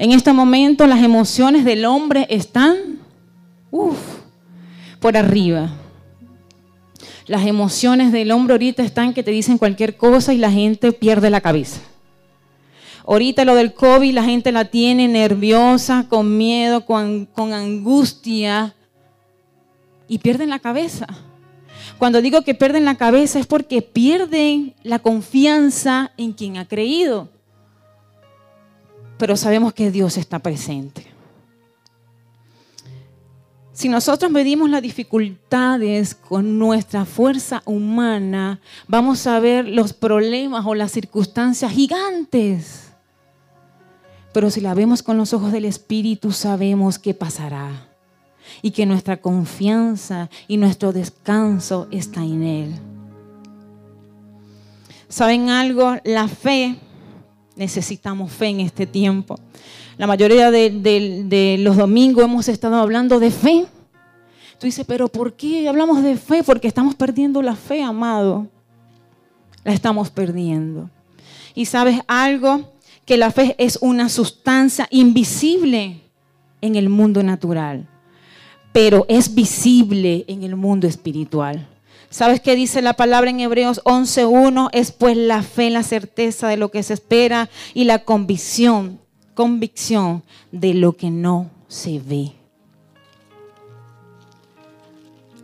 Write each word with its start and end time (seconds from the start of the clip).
En 0.00 0.12
este 0.12 0.32
momento 0.32 0.86
las 0.86 1.02
emociones 1.02 1.64
del 1.64 1.84
hombre 1.84 2.28
están 2.30 3.00
por 5.00 5.16
arriba. 5.16 5.70
Las 7.26 7.44
emociones 7.44 8.12
del 8.12 8.30
hombre 8.30 8.54
ahorita 8.54 8.84
están 8.84 9.12
que 9.12 9.24
te 9.24 9.32
dicen 9.32 9.58
cualquier 9.58 9.96
cosa 9.96 10.32
y 10.32 10.38
la 10.38 10.52
gente 10.52 10.92
pierde 10.92 11.30
la 11.30 11.40
cabeza. 11.40 11.80
Ahorita 13.08 13.44
lo 13.44 13.56
del 13.56 13.74
COVID, 13.74 14.14
la 14.14 14.22
gente 14.22 14.52
la 14.52 14.66
tiene 14.66 15.08
nerviosa, 15.08 16.06
con 16.08 16.38
miedo, 16.38 16.86
con, 16.86 17.26
con 17.26 17.52
angustia 17.52 18.76
y 20.06 20.18
pierden 20.18 20.50
la 20.50 20.60
cabeza. 20.60 21.08
Cuando 21.98 22.22
digo 22.22 22.42
que 22.42 22.54
pierden 22.54 22.84
la 22.84 22.94
cabeza 22.94 23.40
es 23.40 23.48
porque 23.48 23.82
pierden 23.82 24.74
la 24.84 25.00
confianza 25.00 26.12
en 26.16 26.34
quien 26.34 26.56
ha 26.56 26.68
creído. 26.68 27.30
Pero 29.18 29.36
sabemos 29.36 29.72
que 29.74 29.90
Dios 29.90 30.16
está 30.16 30.38
presente. 30.38 31.06
Si 33.72 33.88
nosotros 33.88 34.30
medimos 34.32 34.68
las 34.68 34.82
dificultades 34.82 36.14
con 36.14 36.58
nuestra 36.58 37.04
fuerza 37.04 37.62
humana, 37.64 38.60
vamos 38.88 39.24
a 39.28 39.38
ver 39.38 39.68
los 39.68 39.92
problemas 39.92 40.66
o 40.66 40.74
las 40.74 40.90
circunstancias 40.90 41.70
gigantes. 41.70 42.88
Pero 44.32 44.50
si 44.50 44.60
la 44.60 44.74
vemos 44.74 45.02
con 45.02 45.16
los 45.16 45.32
ojos 45.32 45.52
del 45.52 45.64
Espíritu, 45.64 46.32
sabemos 46.32 46.98
qué 46.98 47.14
pasará 47.14 47.88
y 48.62 48.72
que 48.72 48.86
nuestra 48.86 49.18
confianza 49.18 50.28
y 50.48 50.56
nuestro 50.56 50.92
descanso 50.92 51.86
está 51.90 52.24
en 52.24 52.42
Él. 52.42 52.74
¿Saben 55.08 55.50
algo? 55.50 55.96
La 56.04 56.28
fe, 56.28 56.80
necesitamos 57.58 58.32
fe 58.32 58.46
en 58.46 58.60
este 58.60 58.86
tiempo. 58.86 59.38
La 59.98 60.06
mayoría 60.06 60.50
de, 60.50 61.56
los 61.60 61.76
domingos 61.76 62.24
hemos 62.24 62.48
estado 62.48 62.76
hablando 62.76 63.20
de 63.20 63.30
fe. 63.30 63.66
Tú 64.58 64.66
dices, 64.66 64.86
pero 64.86 65.08
¿por 65.08 65.34
qué 65.34 65.68
hablamos 65.68 66.02
de 66.02 66.16
fe? 66.16 66.42
Porque 66.42 66.68
estamos 66.68 66.94
perdiendo 66.94 67.42
la 67.42 67.54
fe, 67.54 67.82
amado. 67.82 68.46
La 69.64 69.72
estamos 69.72 70.10
perdiendo. 70.10 70.88
Y 71.54 71.66
sabes 71.66 72.00
algo, 72.06 72.72
que 73.04 73.16
la 73.16 73.30
fe 73.30 73.54
es 73.58 73.78
una 73.80 74.08
sustancia 74.08 74.86
invisible 74.90 76.00
en 76.60 76.76
el 76.76 76.88
mundo 76.88 77.22
natural 77.22 77.88
pero 78.72 79.06
es 79.08 79.34
visible 79.34 80.24
en 80.28 80.44
el 80.44 80.54
mundo 80.56 80.86
espiritual. 80.86 81.66
¿Sabes 82.10 82.40
qué 82.40 82.56
dice 82.56 82.80
la 82.80 82.94
palabra 82.94 83.28
en 83.28 83.40
Hebreos 83.40 83.82
11.1? 83.84 84.70
Es 84.72 84.92
pues 84.92 85.16
la 85.16 85.42
fe, 85.42 85.68
la 85.68 85.82
certeza 85.82 86.48
de 86.48 86.56
lo 86.56 86.70
que 86.70 86.82
se 86.82 86.94
espera 86.94 87.50
y 87.74 87.84
la 87.84 88.04
convicción, 88.04 88.98
convicción 89.34 90.22
de 90.50 90.72
lo 90.72 90.94
que 90.94 91.10
no 91.10 91.50
se 91.68 91.98
ve. 91.98 92.32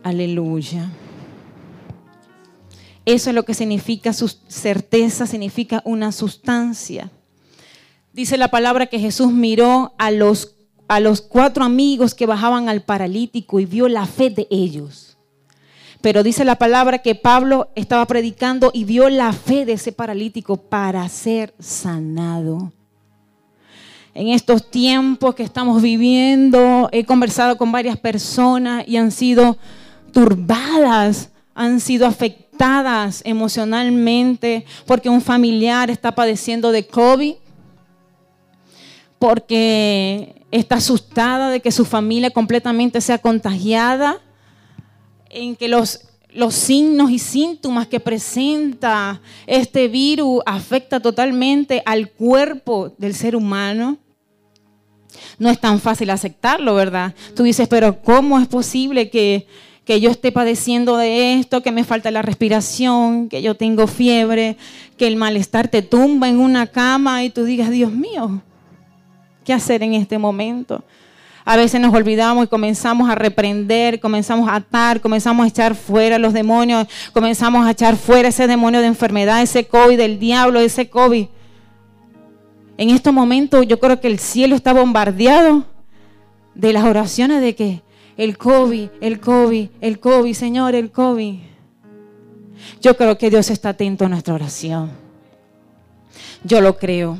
Aleluya. 0.01 0.89
Eso 3.05 3.29
es 3.29 3.35
lo 3.35 3.45
que 3.45 3.53
significa 3.53 4.11
certeza, 4.13 5.27
significa 5.27 5.83
una 5.85 6.11
sustancia. 6.11 7.11
Dice 8.11 8.37
la 8.37 8.49
palabra 8.49 8.87
que 8.87 8.99
Jesús 8.99 9.31
miró 9.31 9.93
a 9.97 10.09
los 10.09 10.55
a 10.87 10.99
los 10.99 11.21
cuatro 11.21 11.63
amigos 11.63 12.13
que 12.13 12.27
bajaban 12.27 12.69
al 12.69 12.83
paralítico 12.83 13.59
y 13.59 13.65
vio 13.65 13.87
la 13.87 14.05
fe 14.05 14.29
de 14.29 14.47
ellos. 14.51 15.14
Pero 16.05 16.21
dice 16.21 16.45
la 16.45 16.59
palabra 16.59 16.99
que 16.99 17.15
Pablo 17.15 17.71
estaba 17.73 18.05
predicando 18.05 18.69
y 18.71 18.83
vio 18.83 19.09
la 19.09 19.33
fe 19.33 19.65
de 19.65 19.73
ese 19.73 19.91
paralítico 19.91 20.55
para 20.55 21.09
ser 21.09 21.55
sanado. 21.57 22.71
En 24.13 24.27
estos 24.27 24.69
tiempos 24.69 25.33
que 25.33 25.41
estamos 25.41 25.81
viviendo, 25.81 26.89
he 26.91 27.05
conversado 27.05 27.57
con 27.57 27.71
varias 27.71 27.97
personas 27.97 28.87
y 28.87 28.97
han 28.97 29.09
sido 29.09 29.57
turbadas, 30.13 31.31
han 31.55 31.79
sido 31.79 32.05
afectadas 32.05 33.23
emocionalmente 33.25 34.63
porque 34.85 35.09
un 35.09 35.21
familiar 35.21 35.89
está 35.89 36.13
padeciendo 36.13 36.71
de 36.71 36.85
COVID, 36.85 37.33
porque 39.17 40.45
está 40.51 40.75
asustada 40.75 41.49
de 41.49 41.61
que 41.61 41.71
su 41.71 41.83
familia 41.83 42.29
completamente 42.29 43.01
sea 43.01 43.17
contagiada, 43.17 44.21
en 45.35 45.55
que 45.55 45.67
los, 45.67 46.01
signos 46.49 47.11
y 47.11 47.19
síntomas 47.19 47.87
que 47.87 47.99
presenta 47.99 49.21
este 49.47 49.87
virus 49.87 50.41
afecta 50.45 50.99
totalmente 50.99 51.81
al 51.85 52.09
cuerpo 52.09 52.93
del 52.97 53.13
ser 53.13 53.35
humano. 53.35 53.97
No 55.39 55.49
es 55.49 55.59
tan 55.59 55.79
fácil 55.79 56.09
aceptarlo, 56.09 56.75
¿verdad? 56.75 57.13
Tú 57.35 57.43
dices, 57.43 57.67
pero 57.67 58.01
¿cómo 58.01 58.39
es 58.39 58.47
posible 58.47 59.09
que, 59.09 59.47
que 59.85 60.01
yo 60.01 60.09
esté 60.09 60.31
padeciendo 60.31 60.97
de 60.97 61.39
esto, 61.39 61.61
que 61.61 61.71
me 61.71 61.85
falta 61.85 62.11
la 62.11 62.21
respiración, 62.21 63.29
que 63.29 63.41
yo 63.41 63.55
tengo 63.55 63.87
fiebre, 63.87 64.57
que 64.97 65.07
el 65.07 65.15
malestar 65.15 65.69
te 65.69 65.81
tumba 65.81 66.27
en 66.27 66.39
una 66.39 66.67
cama 66.67 67.23
y 67.23 67.29
tú 67.29 67.45
digas, 67.45 67.69
Dios 67.69 67.91
mío, 67.91 68.41
¿Qué 69.45 69.53
hacer 69.53 69.83
en 69.83 69.93
este 69.93 70.17
momento? 70.17 70.83
A 71.47 71.55
veces 71.55 71.79
nos 71.79 71.93
olvidamos 71.93 72.45
y 72.45 72.47
comenzamos 72.47 73.07
a 73.07 73.13
reprender, 73.13 73.99
comenzamos 73.99 74.49
a 74.49 74.55
atar, 74.55 74.99
comenzamos 74.99 75.45
a 75.45 75.47
echar 75.47 75.75
fuera 75.75 76.17
los 76.17 76.33
demonios, 76.33 76.87
comenzamos 77.13 77.67
a 77.67 77.71
echar 77.71 77.95
fuera 77.97 78.29
ese 78.29 78.47
demonio 78.47 78.81
de 78.81 78.87
enfermedad, 78.87 79.43
ese 79.43 79.67
COVID 79.67 79.95
del 79.95 80.17
diablo, 80.17 80.59
ese 80.59 80.89
COVID. 80.89 81.27
En 82.77 82.89
estos 82.89 83.13
momentos 83.13 83.67
yo 83.67 83.79
creo 83.79 84.01
que 84.01 84.07
el 84.07 84.17
cielo 84.17 84.55
está 84.55 84.73
bombardeado 84.73 85.65
de 86.55 86.73
las 86.73 86.83
oraciones 86.83 87.41
de 87.41 87.53
que 87.53 87.83
el 88.17 88.39
COVID, 88.39 88.89
el 88.99 89.19
COVID, 89.19 89.69
el 89.81 89.99
COVID, 89.99 90.33
Señor, 90.33 90.73
el 90.73 90.91
COVID. 90.91 91.35
Yo 92.81 92.97
creo 92.97 93.19
que 93.19 93.29
Dios 93.29 93.51
está 93.51 93.69
atento 93.69 94.05
a 94.05 94.09
nuestra 94.09 94.33
oración. 94.33 94.89
Yo 96.43 96.59
lo 96.61 96.77
creo. 96.77 97.19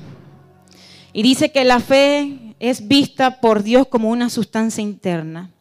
Y 1.13 1.21
dice 1.21 1.51
que 1.51 1.63
la 1.63 1.79
fe 1.79 2.44
es 2.59 2.87
vista 2.87 3.41
por 3.41 3.63
Dios 3.63 3.87
como 3.87 4.09
una 4.09 4.29
sustancia 4.29 4.81
interna. 4.81 5.51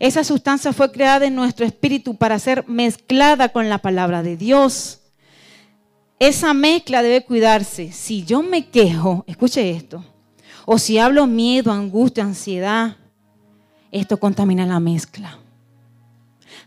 Esa 0.00 0.24
sustancia 0.24 0.72
fue 0.72 0.90
creada 0.92 1.26
en 1.26 1.34
nuestro 1.34 1.64
espíritu 1.64 2.16
para 2.16 2.38
ser 2.38 2.66
mezclada 2.68 3.50
con 3.50 3.68
la 3.68 3.78
palabra 3.78 4.22
de 4.22 4.36
Dios. 4.36 5.00
Esa 6.18 6.54
mezcla 6.54 7.02
debe 7.02 7.24
cuidarse. 7.24 7.92
Si 7.92 8.24
yo 8.24 8.42
me 8.42 8.68
quejo, 8.68 9.24
escuche 9.26 9.70
esto, 9.70 10.04
o 10.66 10.78
si 10.78 10.98
hablo 10.98 11.26
miedo, 11.26 11.72
angustia, 11.72 12.24
ansiedad, 12.24 12.96
esto 13.92 14.18
contamina 14.18 14.66
la 14.66 14.80
mezcla. 14.80 15.38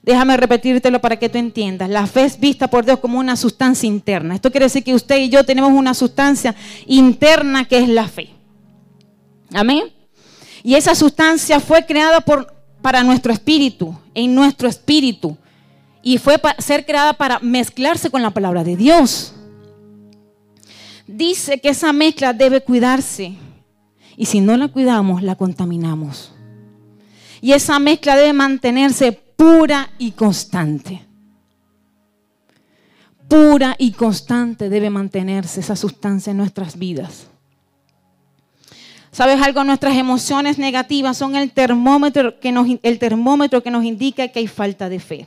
Déjame 0.02 0.38
repetírtelo 0.38 1.02
para 1.02 1.18
que 1.18 1.28
tú 1.28 1.38
entiendas. 1.38 1.90
La 1.90 2.08
fe 2.08 2.24
es 2.24 2.40
vista 2.40 2.70
por 2.70 2.86
Dios 2.86 3.00
como 3.00 3.20
una 3.20 3.36
sustancia 3.36 3.88
interna. 3.88 4.36
Esto 4.36 4.52
quiere 4.52 4.68
decir 4.68 4.84
que 4.84 4.96
usted 4.96 5.18
y 5.18 5.30
yo 5.30 5.44
tenemos 5.44 5.72
una 5.72 5.94
sustancia 5.94 6.56
interna 6.86 7.66
que 7.66 7.80
es 7.80 7.90
la 7.90 8.08
fe. 8.08 8.37
Amén. 9.54 9.92
Y 10.64 10.76
esa 10.76 10.96
sustancia 10.96 11.60
fue 11.60 11.86
creada 11.86 12.22
por, 12.22 12.54
para 12.82 13.04
nuestro 13.04 13.32
espíritu, 13.32 13.98
en 14.14 14.36
nuestro 14.36 14.68
espíritu. 14.68 15.38
Y 16.02 16.18
fue 16.18 16.38
para 16.38 16.60
ser 16.62 16.86
creada 16.86 17.14
para 17.14 17.40
mezclarse 17.40 18.10
con 18.10 18.22
la 18.22 18.32
palabra 18.32 18.64
de 18.64 18.76
Dios. 18.76 19.34
Dice 21.06 21.60
que 21.60 21.70
esa 21.70 21.94
mezcla 21.94 22.34
debe 22.34 22.62
cuidarse. 22.62 23.36
Y 24.18 24.26
si 24.26 24.42
no 24.42 24.58
la 24.58 24.68
cuidamos, 24.68 25.24
la 25.24 25.36
contaminamos. 25.36 26.34
Y 27.40 27.54
esa 27.54 27.80
mezcla 27.80 28.16
debe 28.16 28.34
mantenerse 28.34 29.12
pura 29.12 29.92
y 29.98 30.12
constante. 30.12 31.06
Pura 33.28 33.76
y 33.78 33.92
constante 33.92 34.70
debe 34.70 34.90
mantenerse 34.90 35.60
esa 35.60 35.76
sustancia 35.76 36.32
en 36.32 36.38
nuestras 36.38 36.78
vidas. 36.78 37.28
¿Sabes 39.18 39.42
algo? 39.42 39.64
Nuestras 39.64 39.98
emociones 39.98 40.60
negativas 40.60 41.18
son 41.18 41.36
el 41.36 41.50
termómetro 41.50 42.40
que 42.40 42.52
nos, 42.52 42.68
el 42.84 43.00
termómetro 43.00 43.64
que 43.64 43.72
nos 43.72 43.84
indica 43.84 44.28
que 44.28 44.38
hay 44.38 44.46
falta 44.46 44.90
de 44.90 45.00
fe. 45.00 45.26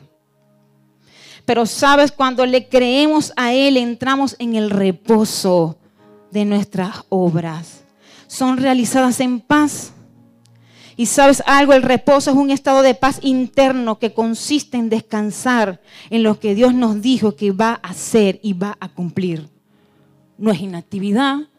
Pero 1.45 1.67
sabes, 1.67 2.13
cuando 2.13 2.47
le 2.47 2.69
creemos 2.69 3.33
a 3.35 3.53
Él, 3.53 3.77
entramos 3.77 4.37
en 4.39 4.55
el 4.55 4.71
reposo 4.71 5.77
de 6.31 6.45
nuestras 6.45 7.05
obras. 7.09 7.83
Son 8.29 8.59
realizadas 8.59 9.19
en 9.19 9.41
paz. 9.41 9.93
Y 10.97 11.07
sabes 11.07 11.43
algo, 11.45 11.73
el 11.73 11.83
reposo 11.83 12.31
es 12.31 12.37
un 12.37 12.53
estado 12.53 12.83
de 12.83 12.95
paz 12.95 13.19
interno 13.23 13.99
que 13.99 14.15
consiste 14.15 14.77
en 14.77 14.89
descansar 14.89 15.81
en 16.11 16.23
lo 16.23 16.39
que 16.39 16.55
Dios 16.55 16.75
nos 16.75 17.03
dijo 17.03 17.35
que 17.35 17.51
va 17.51 17.81
a 17.83 17.89
hacer 17.89 18.39
y 18.41 18.53
va 18.53 18.77
a 18.79 18.89
cumplir. 18.89 19.49
No 20.39 20.53
es 20.53 20.61
inactividad. 20.61 21.50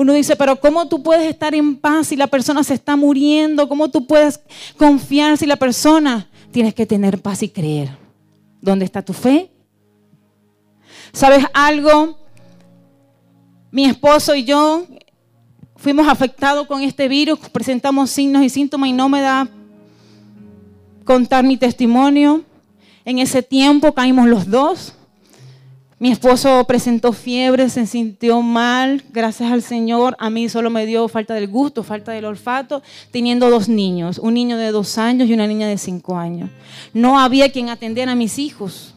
Uno 0.00 0.14
dice, 0.14 0.34
pero 0.34 0.58
¿cómo 0.58 0.88
tú 0.88 1.02
puedes 1.02 1.28
estar 1.28 1.54
en 1.54 1.76
paz 1.76 2.06
si 2.06 2.16
la 2.16 2.26
persona 2.26 2.64
se 2.64 2.72
está 2.72 2.96
muriendo? 2.96 3.68
¿Cómo 3.68 3.90
tú 3.90 4.06
puedes 4.06 4.40
confiar 4.78 5.36
si 5.36 5.44
la 5.44 5.56
persona... 5.56 6.26
Tienes 6.50 6.72
que 6.74 6.86
tener 6.86 7.20
paz 7.20 7.42
y 7.42 7.50
creer. 7.50 7.90
¿Dónde 8.62 8.86
está 8.86 9.02
tu 9.02 9.12
fe? 9.12 9.50
¿Sabes 11.12 11.44
algo? 11.52 12.18
Mi 13.70 13.84
esposo 13.84 14.34
y 14.34 14.44
yo 14.44 14.86
fuimos 15.76 16.08
afectados 16.08 16.66
con 16.66 16.80
este 16.80 17.06
virus, 17.06 17.38
presentamos 17.50 18.08
signos 18.08 18.42
y 18.42 18.48
síntomas 18.48 18.88
y 18.88 18.94
no 18.94 19.10
me 19.10 19.20
da 19.20 19.46
contar 21.04 21.44
mi 21.44 21.58
testimonio. 21.58 22.42
En 23.04 23.18
ese 23.18 23.42
tiempo 23.42 23.92
caímos 23.92 24.28
los 24.28 24.48
dos. 24.48 24.94
Mi 26.00 26.10
esposo 26.10 26.64
presentó 26.64 27.12
fiebre, 27.12 27.68
se 27.68 27.84
sintió 27.84 28.40
mal, 28.40 29.04
gracias 29.12 29.52
al 29.52 29.60
Señor. 29.60 30.16
A 30.18 30.30
mí 30.30 30.48
solo 30.48 30.70
me 30.70 30.86
dio 30.86 31.06
falta 31.08 31.34
del 31.34 31.46
gusto, 31.46 31.82
falta 31.82 32.12
del 32.12 32.24
olfato, 32.24 32.82
teniendo 33.10 33.50
dos 33.50 33.68
niños, 33.68 34.18
un 34.18 34.32
niño 34.32 34.56
de 34.56 34.70
dos 34.70 34.96
años 34.96 35.28
y 35.28 35.34
una 35.34 35.46
niña 35.46 35.68
de 35.68 35.76
cinco 35.76 36.16
años. 36.16 36.48
No 36.94 37.20
había 37.20 37.52
quien 37.52 37.68
atendiera 37.68 38.12
a 38.12 38.14
mis 38.14 38.38
hijos. 38.38 38.94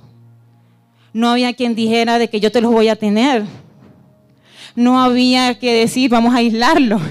No 1.11 1.29
había 1.29 1.53
quien 1.53 1.75
dijera 1.75 2.17
de 2.19 2.29
que 2.29 2.39
yo 2.39 2.53
te 2.53 2.61
los 2.61 2.71
voy 2.71 2.87
a 2.87 2.95
tener. 2.95 3.43
No 4.73 5.03
había 5.03 5.59
que 5.59 5.73
decir, 5.73 6.09
vamos 6.09 6.33
a 6.33 6.37
aislarlo. 6.37 7.01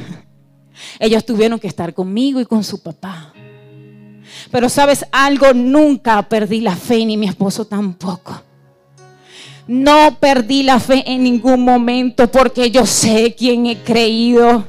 Ellos 1.00 1.26
tuvieron 1.26 1.60
que 1.60 1.68
estar 1.68 1.92
conmigo 1.92 2.40
y 2.40 2.46
con 2.46 2.64
su 2.64 2.82
papá. 2.82 3.34
Pero 4.50 4.70
sabes 4.70 5.04
algo, 5.12 5.52
nunca 5.52 6.22
perdí 6.30 6.62
la 6.62 6.76
fe, 6.76 7.04
ni 7.04 7.18
mi 7.18 7.28
esposo 7.28 7.66
tampoco. 7.66 8.42
No 9.66 10.16
perdí 10.18 10.62
la 10.62 10.80
fe 10.80 11.04
en 11.06 11.22
ningún 11.22 11.64
momento 11.64 12.30
porque 12.30 12.70
yo 12.70 12.84
sé 12.84 13.34
quién 13.36 13.66
he 13.66 13.78
creído. 13.78 14.64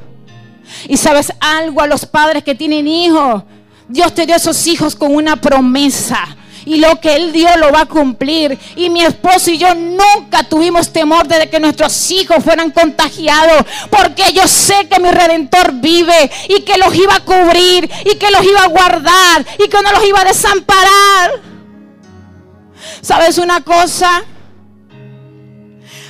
Y 0.87 0.97
sabes 0.97 1.33
algo 1.39 1.81
a 1.81 1.87
los 1.87 2.05
padres 2.05 2.43
que 2.43 2.55
tienen 2.55 2.87
hijos. 2.87 3.43
Dios 3.87 4.13
te 4.13 4.25
dio 4.25 4.35
esos 4.35 4.67
hijos 4.67 4.95
con 4.95 5.15
una 5.15 5.35
promesa. 5.35 6.37
Y 6.65 6.77
lo 6.77 6.99
que 7.01 7.15
Él 7.15 7.33
dio 7.33 7.49
lo 7.57 7.71
va 7.71 7.81
a 7.81 7.85
cumplir. 7.85 8.57
Y 8.75 8.89
mi 8.89 9.01
esposo 9.01 9.51
y 9.51 9.57
yo 9.57 9.73
nunca 9.75 10.43
tuvimos 10.43 10.93
temor 10.93 11.27
de 11.27 11.49
que 11.49 11.59
nuestros 11.59 12.11
hijos 12.11 12.43
fueran 12.43 12.71
contagiados. 12.71 13.65
Porque 13.89 14.31
yo 14.33 14.47
sé 14.47 14.87
que 14.89 14.99
mi 14.99 15.09
redentor 15.09 15.73
vive. 15.73 16.31
Y 16.49 16.61
que 16.61 16.77
los 16.77 16.95
iba 16.95 17.15
a 17.15 17.19
cubrir. 17.19 17.89
Y 18.05 18.15
que 18.15 18.31
los 18.31 18.43
iba 18.43 18.63
a 18.63 18.67
guardar. 18.67 19.45
Y 19.63 19.67
que 19.67 19.81
no 19.81 19.91
los 19.91 20.05
iba 20.05 20.21
a 20.21 20.25
desamparar. 20.25 21.31
¿Sabes 23.01 23.37
una 23.37 23.61
cosa? 23.61 24.23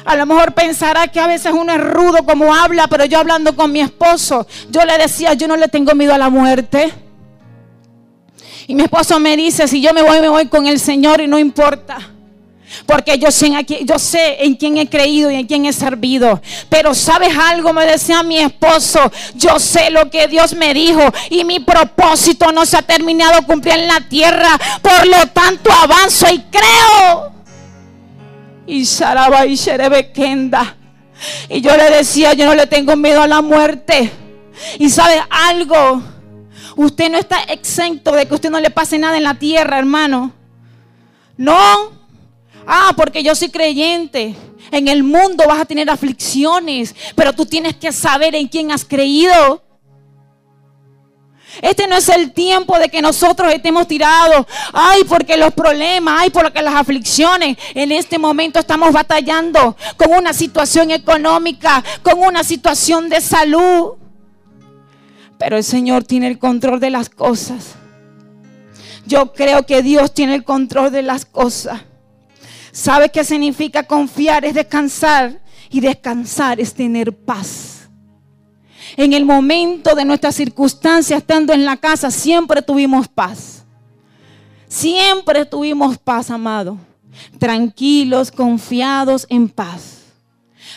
A 0.05 0.15
lo 0.15 0.25
mejor 0.25 0.53
pensará 0.53 1.07
que 1.07 1.19
a 1.19 1.27
veces 1.27 1.53
uno 1.53 1.73
es 1.73 1.81
rudo 1.81 2.25
como 2.25 2.53
habla, 2.53 2.87
pero 2.87 3.05
yo 3.05 3.19
hablando 3.19 3.55
con 3.55 3.71
mi 3.71 3.79
esposo, 3.79 4.45
yo 4.69 4.83
le 4.83 4.97
decía, 4.97 5.33
yo 5.33 5.47
no 5.47 5.55
le 5.55 5.67
tengo 5.67 5.93
miedo 5.95 6.13
a 6.13 6.17
la 6.17 6.29
muerte. 6.29 6.93
Y 8.67 8.75
mi 8.75 8.83
esposo 8.83 9.19
me 9.19 9.35
dice, 9.37 9.67
si 9.67 9.81
yo 9.81 9.93
me 9.93 10.01
voy, 10.01 10.19
me 10.19 10.29
voy 10.29 10.47
con 10.47 10.67
el 10.67 10.79
Señor 10.79 11.21
y 11.21 11.27
no 11.27 11.39
importa. 11.39 11.97
Porque 12.85 13.17
yo 13.19 13.31
sé, 13.31 14.37
en 14.39 14.55
quién 14.55 14.77
he 14.77 14.89
creído 14.89 15.29
y 15.31 15.35
en 15.35 15.47
quién 15.47 15.65
he 15.65 15.73
servido. 15.73 16.41
Pero 16.69 16.93
sabes 16.93 17.35
algo, 17.37 17.71
me 17.71 17.85
decía 17.85 18.23
mi 18.23 18.39
esposo, 18.39 18.99
yo 19.35 19.59
sé 19.59 19.89
lo 19.89 20.09
que 20.09 20.27
Dios 20.27 20.53
me 20.55 20.73
dijo 20.73 21.01
y 21.29 21.43
mi 21.45 21.59
propósito 21.59 22.51
no 22.51 22.65
se 22.65 22.77
ha 22.77 22.81
terminado 22.81 23.45
cumplir 23.45 23.75
en 23.75 23.87
la 23.87 24.01
tierra. 24.01 24.59
Por 24.81 25.05
lo 25.07 25.27
tanto, 25.27 25.71
avanzo 25.71 26.27
y 26.31 26.39
creo. 26.49 27.32
Y. 28.67 28.85
Y 31.49 31.61
yo 31.61 31.77
le 31.77 31.89
decía, 31.89 32.33
yo 32.33 32.45
no 32.45 32.55
le 32.55 32.67
tengo 32.67 32.95
miedo 32.95 33.21
a 33.21 33.27
la 33.27 33.41
muerte. 33.41 34.11
Y 34.79 34.89
sabe 34.89 35.21
algo, 35.29 36.01
usted 36.75 37.09
no 37.11 37.17
está 37.17 37.43
exento 37.43 38.11
de 38.11 38.25
que 38.25 38.35
usted 38.35 38.49
no 38.49 38.59
le 38.59 38.69
pase 38.69 38.97
nada 38.97 39.17
en 39.17 39.23
la 39.23 39.35
tierra, 39.35 39.79
hermano. 39.79 40.33
No. 41.37 41.91
Ah, 42.65 42.93
porque 42.95 43.23
yo 43.23 43.35
soy 43.35 43.49
creyente. 43.49 44.35
En 44.71 44.87
el 44.87 45.03
mundo 45.03 45.43
vas 45.47 45.59
a 45.59 45.65
tener 45.65 45.89
aflicciones, 45.89 46.95
pero 47.15 47.33
tú 47.33 47.45
tienes 47.45 47.75
que 47.75 47.91
saber 47.91 48.33
en 48.35 48.47
quién 48.47 48.71
has 48.71 48.85
creído. 48.85 49.61
Este 51.61 51.87
no 51.87 51.95
es 51.95 52.09
el 52.09 52.31
tiempo 52.31 52.77
de 52.79 52.89
que 52.89 53.01
nosotros 53.01 53.53
estemos 53.53 53.87
tirados. 53.87 54.45
Ay, 54.73 55.03
porque 55.03 55.37
los 55.37 55.53
problemas, 55.53 56.21
ay, 56.21 56.29
porque 56.29 56.61
las 56.61 56.73
aflicciones. 56.73 57.57
En 57.73 57.91
este 57.91 58.17
momento 58.17 58.59
estamos 58.59 58.91
batallando 58.91 59.77
con 59.97 60.11
una 60.13 60.33
situación 60.33 60.91
económica, 60.91 61.83
con 62.01 62.19
una 62.19 62.43
situación 62.43 63.09
de 63.09 63.21
salud. 63.21 63.93
Pero 65.37 65.57
el 65.57 65.63
Señor 65.63 66.03
tiene 66.03 66.27
el 66.27 66.39
control 66.39 66.79
de 66.79 66.89
las 66.89 67.09
cosas. 67.09 67.75
Yo 69.05 69.33
creo 69.33 69.65
que 69.65 69.81
Dios 69.81 70.13
tiene 70.13 70.35
el 70.35 70.43
control 70.43 70.91
de 70.91 71.01
las 71.03 71.25
cosas. 71.25 71.81
¿Sabe 72.71 73.09
qué 73.09 73.23
significa 73.23 73.83
confiar? 73.83 74.45
Es 74.45 74.53
descansar. 74.53 75.39
Y 75.69 75.79
descansar 75.79 76.59
es 76.59 76.73
tener 76.73 77.15
paz. 77.15 77.72
En 78.95 79.13
el 79.13 79.25
momento 79.25 79.95
de 79.95 80.05
nuestra 80.05 80.31
circunstancia, 80.31 81.17
estando 81.17 81.53
en 81.53 81.65
la 81.65 81.77
casa, 81.77 82.11
siempre 82.11 82.61
tuvimos 82.61 83.07
paz. 83.07 83.63
Siempre 84.67 85.45
tuvimos 85.45 85.97
paz, 85.97 86.29
amado. 86.29 86.77
Tranquilos, 87.39 88.31
confiados, 88.31 89.25
en 89.29 89.49
paz. 89.49 90.01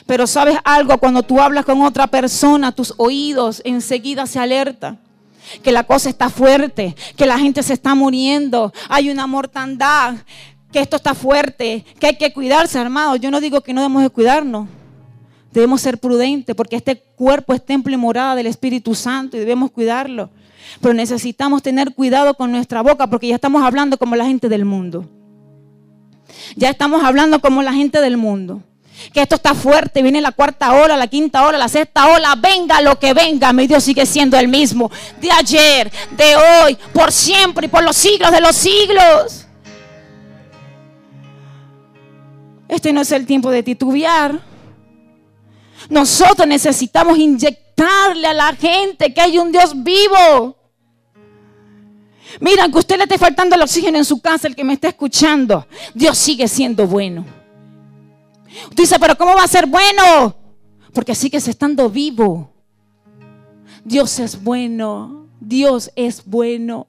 Pero 0.06 0.26
sabes 0.26 0.58
algo, 0.64 0.98
cuando 0.98 1.22
tú 1.22 1.40
hablas 1.40 1.64
con 1.64 1.82
otra 1.82 2.06
persona, 2.06 2.72
tus 2.72 2.94
oídos 2.96 3.62
enseguida 3.64 4.26
se 4.26 4.38
alertan. 4.38 4.98
Que 5.62 5.72
la 5.72 5.84
cosa 5.84 6.08
está 6.08 6.28
fuerte, 6.28 6.96
que 7.16 7.26
la 7.26 7.38
gente 7.38 7.62
se 7.62 7.72
está 7.72 7.94
muriendo, 7.94 8.72
hay 8.88 9.10
una 9.10 9.26
mortandad, 9.26 10.16
que 10.72 10.80
esto 10.80 10.96
está 10.96 11.14
fuerte, 11.14 11.84
que 12.00 12.08
hay 12.08 12.16
que 12.16 12.32
cuidarse, 12.32 12.78
hermano. 12.80 13.16
Yo 13.16 13.30
no 13.30 13.40
digo 13.40 13.60
que 13.60 13.72
no 13.72 13.80
debemos 13.80 14.02
de 14.02 14.10
cuidarnos. 14.10 14.68
Debemos 15.56 15.80
ser 15.80 15.96
prudentes 15.96 16.54
porque 16.54 16.76
este 16.76 16.98
cuerpo 16.98 17.54
es 17.54 17.64
templo 17.64 17.90
y 17.90 17.96
morada 17.96 18.34
del 18.34 18.46
Espíritu 18.46 18.94
Santo 18.94 19.38
y 19.38 19.40
debemos 19.40 19.70
cuidarlo. 19.70 20.28
Pero 20.82 20.92
necesitamos 20.92 21.62
tener 21.62 21.94
cuidado 21.94 22.34
con 22.34 22.52
nuestra 22.52 22.82
boca 22.82 23.06
porque 23.06 23.28
ya 23.28 23.36
estamos 23.36 23.62
hablando 23.62 23.96
como 23.96 24.16
la 24.16 24.26
gente 24.26 24.50
del 24.50 24.66
mundo. 24.66 25.08
Ya 26.56 26.68
estamos 26.68 27.02
hablando 27.02 27.40
como 27.40 27.62
la 27.62 27.72
gente 27.72 28.02
del 28.02 28.18
mundo. 28.18 28.62
Que 29.14 29.22
esto 29.22 29.36
está 29.36 29.54
fuerte, 29.54 30.02
viene 30.02 30.20
la 30.20 30.32
cuarta 30.32 30.74
hora, 30.74 30.94
la 30.94 31.06
quinta 31.06 31.42
hora, 31.46 31.56
la 31.56 31.68
sexta 31.68 32.06
hora, 32.06 32.34
venga 32.34 32.82
lo 32.82 32.98
que 32.98 33.14
venga, 33.14 33.50
mi 33.54 33.66
Dios 33.66 33.82
sigue 33.82 34.04
siendo 34.04 34.38
el 34.38 34.48
mismo. 34.48 34.90
De 35.22 35.30
ayer, 35.30 35.90
de 36.18 36.36
hoy, 36.36 36.76
por 36.92 37.10
siempre 37.10 37.64
y 37.64 37.70
por 37.70 37.82
los 37.82 37.96
siglos 37.96 38.30
de 38.30 38.42
los 38.42 38.54
siglos. 38.54 39.46
Este 42.68 42.92
no 42.92 43.00
es 43.00 43.10
el 43.10 43.24
tiempo 43.24 43.50
de 43.50 43.62
titubear. 43.62 44.55
Nosotros 45.88 46.46
necesitamos 46.46 47.18
inyectarle 47.18 48.26
a 48.26 48.34
la 48.34 48.54
gente 48.54 49.12
que 49.12 49.20
hay 49.20 49.38
un 49.38 49.52
Dios 49.52 49.72
vivo. 49.82 50.56
Mira, 52.40 52.68
que 52.68 52.78
usted 52.78 52.96
le 52.96 53.04
esté 53.04 53.18
faltando 53.18 53.54
el 53.54 53.62
oxígeno 53.62 53.98
en 53.98 54.04
su 54.04 54.20
casa, 54.20 54.48
el 54.48 54.56
que 54.56 54.64
me 54.64 54.74
está 54.74 54.88
escuchando, 54.88 55.66
Dios 55.94 56.18
sigue 56.18 56.48
siendo 56.48 56.86
bueno. 56.86 57.24
Usted 58.64 58.76
dice, 58.76 58.98
pero 58.98 59.16
¿cómo 59.16 59.34
va 59.34 59.44
a 59.44 59.48
ser 59.48 59.66
bueno? 59.66 60.34
Porque 60.92 61.14
sigue 61.14 61.38
estando 61.38 61.88
vivo. 61.88 62.52
Dios 63.84 64.18
es 64.18 64.42
bueno. 64.42 65.28
Dios 65.40 65.90
es 65.94 66.24
bueno. 66.24 66.88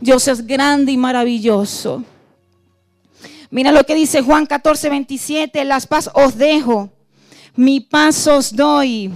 Dios 0.00 0.28
es 0.28 0.46
grande 0.46 0.92
y 0.92 0.96
maravilloso. 0.96 2.04
Mira 3.50 3.72
lo 3.72 3.84
que 3.84 3.94
dice 3.94 4.22
Juan 4.22 4.46
14, 4.46 4.90
27. 4.90 5.64
Las 5.64 5.86
paz 5.86 6.10
os 6.14 6.36
dejo 6.36 6.90
mi 7.58 7.80
paz 7.80 8.28
os 8.28 8.54
doy. 8.54 9.12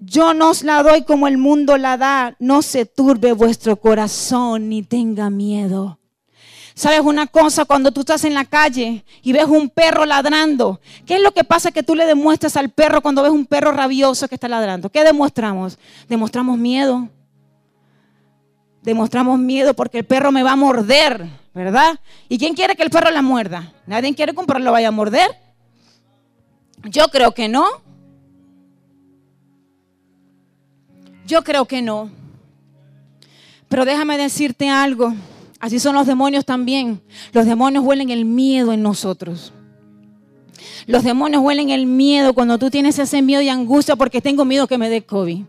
Yo 0.00 0.34
no 0.34 0.50
os 0.50 0.64
la 0.64 0.82
doy 0.82 1.04
como 1.04 1.28
el 1.28 1.38
mundo 1.38 1.78
la 1.78 1.96
da. 1.96 2.34
No 2.40 2.60
se 2.60 2.86
turbe 2.86 3.32
vuestro 3.32 3.76
corazón 3.76 4.68
ni 4.68 4.82
tenga 4.82 5.30
miedo. 5.30 6.00
¿Sabes 6.74 7.00
una 7.00 7.28
cosa? 7.28 7.66
Cuando 7.66 7.92
tú 7.92 8.00
estás 8.00 8.24
en 8.24 8.34
la 8.34 8.44
calle 8.44 9.04
y 9.22 9.32
ves 9.32 9.44
un 9.44 9.68
perro 9.68 10.04
ladrando, 10.06 10.80
¿qué 11.06 11.14
es 11.16 11.22
lo 11.22 11.30
que 11.30 11.44
pasa 11.44 11.70
que 11.70 11.84
tú 11.84 11.94
le 11.94 12.04
demuestras 12.04 12.56
al 12.56 12.70
perro 12.70 13.00
cuando 13.00 13.22
ves 13.22 13.30
un 13.30 13.46
perro 13.46 13.70
rabioso 13.70 14.26
que 14.26 14.34
está 14.34 14.48
ladrando? 14.48 14.90
¿Qué 14.90 15.04
demostramos? 15.04 15.78
Demostramos 16.08 16.58
miedo. 16.58 17.08
Demostramos 18.82 19.38
miedo 19.38 19.74
porque 19.74 19.98
el 19.98 20.04
perro 20.04 20.32
me 20.32 20.42
va 20.42 20.52
a 20.52 20.56
morder, 20.56 21.28
¿verdad? 21.54 22.00
¿Y 22.28 22.38
quién 22.38 22.54
quiere 22.54 22.74
que 22.74 22.82
el 22.82 22.90
perro 22.90 23.10
la 23.12 23.22
muerda? 23.22 23.72
¿Nadie 23.86 24.12
quiere 24.16 24.32
que 24.32 24.40
un 24.40 24.46
perro 24.46 24.58
lo 24.58 24.72
vaya 24.72 24.88
a 24.88 24.92
morder? 24.92 25.49
Yo 26.84 27.08
creo 27.08 27.32
que 27.32 27.48
no. 27.48 27.66
Yo 31.26 31.42
creo 31.44 31.64
que 31.66 31.82
no. 31.82 32.10
Pero 33.68 33.84
déjame 33.84 34.18
decirte 34.18 34.68
algo. 34.68 35.14
Así 35.60 35.78
son 35.78 35.94
los 35.94 36.06
demonios 36.06 36.44
también. 36.44 37.00
Los 37.32 37.46
demonios 37.46 37.84
huelen 37.84 38.10
el 38.10 38.24
miedo 38.24 38.72
en 38.72 38.82
nosotros. 38.82 39.52
Los 40.86 41.04
demonios 41.04 41.42
huelen 41.42 41.70
el 41.70 41.86
miedo 41.86 42.32
cuando 42.32 42.58
tú 42.58 42.70
tienes 42.70 42.98
ese 42.98 43.22
miedo 43.22 43.42
y 43.42 43.48
angustia 43.48 43.94
porque 43.94 44.20
tengo 44.20 44.44
miedo 44.44 44.66
que 44.66 44.78
me 44.78 44.88
dé 44.88 45.02
COVID. 45.02 45.44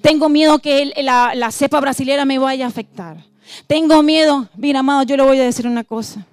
Tengo 0.00 0.28
miedo 0.28 0.58
que 0.58 0.92
la, 1.02 1.50
cepa 1.52 1.80
brasilera 1.80 2.24
me 2.24 2.38
vaya 2.38 2.64
a 2.64 2.68
afectar. 2.68 3.24
Tengo 3.66 4.02
miedo. 4.02 4.48
Mira, 4.56 4.80
amado, 4.80 5.04
yo 5.04 5.16
le 5.16 5.22
voy 5.22 5.38
a 5.38 5.44
decir 5.44 5.66
una 5.66 5.84
cosa. 5.84 6.26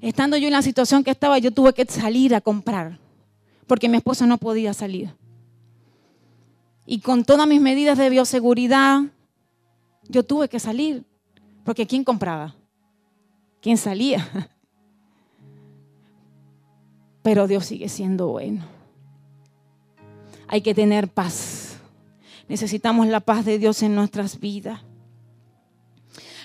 Estando 0.00 0.36
yo 0.36 0.46
en 0.46 0.52
la 0.54 0.62
situación 0.62 1.04
que 1.04 1.10
estaba, 1.10 1.38
yo 1.38 1.50
tuve 1.50 1.74
que 1.74 1.84
salir 1.84 2.34
a 2.34 2.40
comprar 2.40 3.03
porque 3.66 3.88
mi 3.88 3.96
esposo 3.96 4.26
no 4.26 4.38
podía 4.38 4.74
salir. 4.74 5.14
Y 6.86 7.00
con 7.00 7.24
todas 7.24 7.46
mis 7.46 7.60
medidas 7.60 7.96
de 7.96 8.10
bioseguridad, 8.10 9.02
yo 10.08 10.22
tuve 10.22 10.48
que 10.48 10.60
salir. 10.60 11.04
Porque 11.64 11.86
¿quién 11.86 12.04
compraba? 12.04 12.54
¿Quién 13.60 13.78
salía? 13.78 14.28
Pero 17.22 17.46
Dios 17.46 17.64
sigue 17.64 17.88
siendo 17.88 18.28
bueno. 18.28 18.64
Hay 20.46 20.60
que 20.60 20.74
tener 20.74 21.08
paz. 21.08 21.78
Necesitamos 22.48 23.06
la 23.06 23.20
paz 23.20 23.46
de 23.46 23.58
Dios 23.58 23.82
en 23.82 23.94
nuestras 23.94 24.38
vidas. 24.38 24.82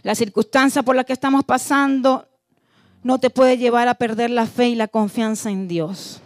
La 0.04 0.16
circunstancia 0.16 0.84
por 0.84 0.96
la 0.96 1.04
que 1.04 1.12
estamos 1.12 1.44
pasando 1.44 2.26
no 3.04 3.20
te 3.20 3.30
puede 3.30 3.58
llevar 3.58 3.90
a 3.90 3.96
perder 3.96 4.30
la 4.30 4.46
fe 4.46 4.70
y 4.70 4.76
la 4.76 4.88
confianza 4.88 5.52
en 5.52 5.68
Dios. 5.68 6.22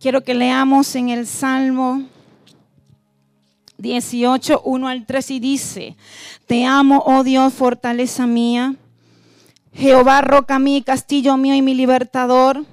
Quiero 0.00 0.24
que 0.24 0.32
leamos 0.32 0.94
en 0.94 1.10
el 1.10 1.26
Salmo 1.26 2.04
18, 3.76 4.62
1 4.64 4.88
al 4.88 5.04
3 5.04 5.30
y 5.32 5.40
dice, 5.40 5.96
Te 6.46 6.64
amo, 6.64 7.02
oh 7.04 7.22
Dios, 7.22 7.52
fortaleza 7.52 8.26
mía, 8.26 8.76
Jehová, 9.74 10.22
roca 10.22 10.58
mía, 10.58 10.80
castillo 10.86 11.36
mío 11.36 11.54
y 11.54 11.60
mi 11.60 11.74
libertador. 11.74 12.64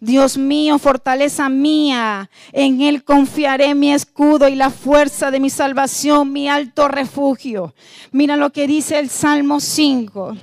Dios 0.00 0.36
mío, 0.36 0.80
fortaleza 0.80 1.48
mía, 1.48 2.28
en 2.50 2.80
Él 2.80 3.04
confiaré 3.04 3.76
mi 3.76 3.92
escudo 3.92 4.48
y 4.48 4.56
la 4.56 4.70
fuerza 4.70 5.30
de 5.30 5.38
mi 5.38 5.50
salvación, 5.50 6.32
mi 6.32 6.48
alto 6.48 6.88
refugio. 6.88 7.76
Mira 8.10 8.36
lo 8.36 8.50
que 8.50 8.66
dice 8.66 8.98
el 8.98 9.08
Salmo 9.08 9.60
5. 9.60 10.36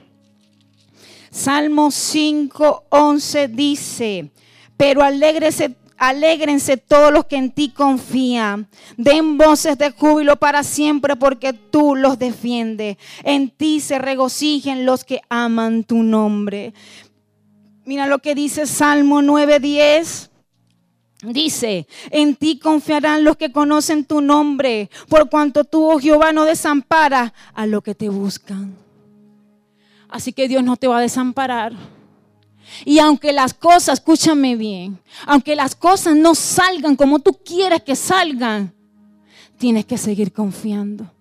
Salmo 1.31 1.91
5, 1.91 2.85
11 2.87 3.47
dice, 3.49 4.31
pero 4.77 5.03
alégrese 5.03 5.75
Alégrense 5.99 6.77
todos 6.77 7.11
los 7.11 7.25
que 7.25 7.35
en 7.35 7.51
ti 7.51 7.69
confían. 7.69 8.67
Den 8.95 9.37
voces 9.37 9.77
de 9.77 9.91
júbilo 9.91 10.37
para 10.37 10.63
siempre 10.63 11.17
porque 11.17 11.51
tú 11.51 11.95
los 11.95 12.17
defiendes. 12.17 12.97
En 13.23 13.49
ti 13.49 13.81
se 13.81 13.99
regocijen 13.99 14.85
los 14.85 15.03
que 15.03 15.21
aman 15.29 15.83
tu 15.83 16.01
nombre. 16.01 16.73
Mira 17.85 18.07
lo 18.07 18.19
que 18.19 18.33
dice 18.33 18.65
Salmo 18.65 19.21
9:10. 19.21 20.29
Dice, 21.21 21.85
en 22.11 22.37
ti 22.37 22.59
confiarán 22.59 23.25
los 23.25 23.35
que 23.35 23.51
conocen 23.51 24.05
tu 24.05 24.21
nombre, 24.21 24.89
por 25.09 25.29
cuanto 25.29 25.65
tú, 25.65 25.91
oh 25.91 25.99
Jehová, 25.99 26.31
no 26.31 26.45
desamparas 26.45 27.33
a 27.53 27.65
los 27.65 27.83
que 27.83 27.93
te 27.93 28.07
buscan. 28.07 28.73
Así 30.07 30.31
que 30.31 30.47
Dios 30.47 30.63
no 30.63 30.77
te 30.77 30.87
va 30.87 30.99
a 30.99 31.01
desamparar. 31.01 31.73
Y 32.85 32.99
aunque 32.99 33.33
las 33.33 33.53
cosas, 33.53 33.99
escúchame 33.99 34.55
bien, 34.55 34.99
aunque 35.25 35.55
las 35.55 35.75
cosas 35.75 36.15
no 36.15 36.35
salgan 36.35 36.95
como 36.95 37.19
tú 37.19 37.37
quieres 37.43 37.81
que 37.83 37.95
salgan, 37.95 38.73
tienes 39.57 39.85
que 39.85 39.97
seguir 39.97 40.31
confiando. 40.31 41.11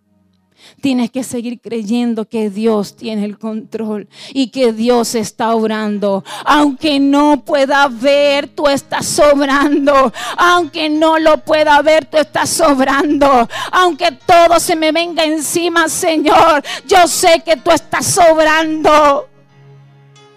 Tienes 0.80 1.10
que 1.10 1.24
seguir 1.24 1.60
creyendo 1.60 2.28
que 2.28 2.50
Dios 2.50 2.96
tiene 2.96 3.24
el 3.24 3.38
control 3.38 4.08
y 4.32 4.48
que 4.48 4.72
Dios 4.72 5.14
está 5.14 5.54
obrando. 5.54 6.24
Aunque 6.44 7.00
no 7.00 7.44
pueda 7.44 7.88
ver, 7.88 8.48
tú 8.48 8.68
estás 8.68 9.06
sobrando. 9.06 10.12
Aunque 10.36 10.88
no 10.88 11.18
lo 11.18 11.38
pueda 11.38 11.80
ver, 11.82 12.06
tú 12.06 12.18
estás 12.18 12.50
sobrando. 12.50 13.48
Aunque 13.72 14.12
todo 14.26 14.60
se 14.60 14.76
me 14.76 14.92
venga 14.92 15.24
encima, 15.24 15.88
Señor, 15.88 16.62
yo 16.86 17.08
sé 17.08 17.42
que 17.44 17.56
tú 17.56 17.70
estás 17.70 18.06
sobrando 18.06 19.28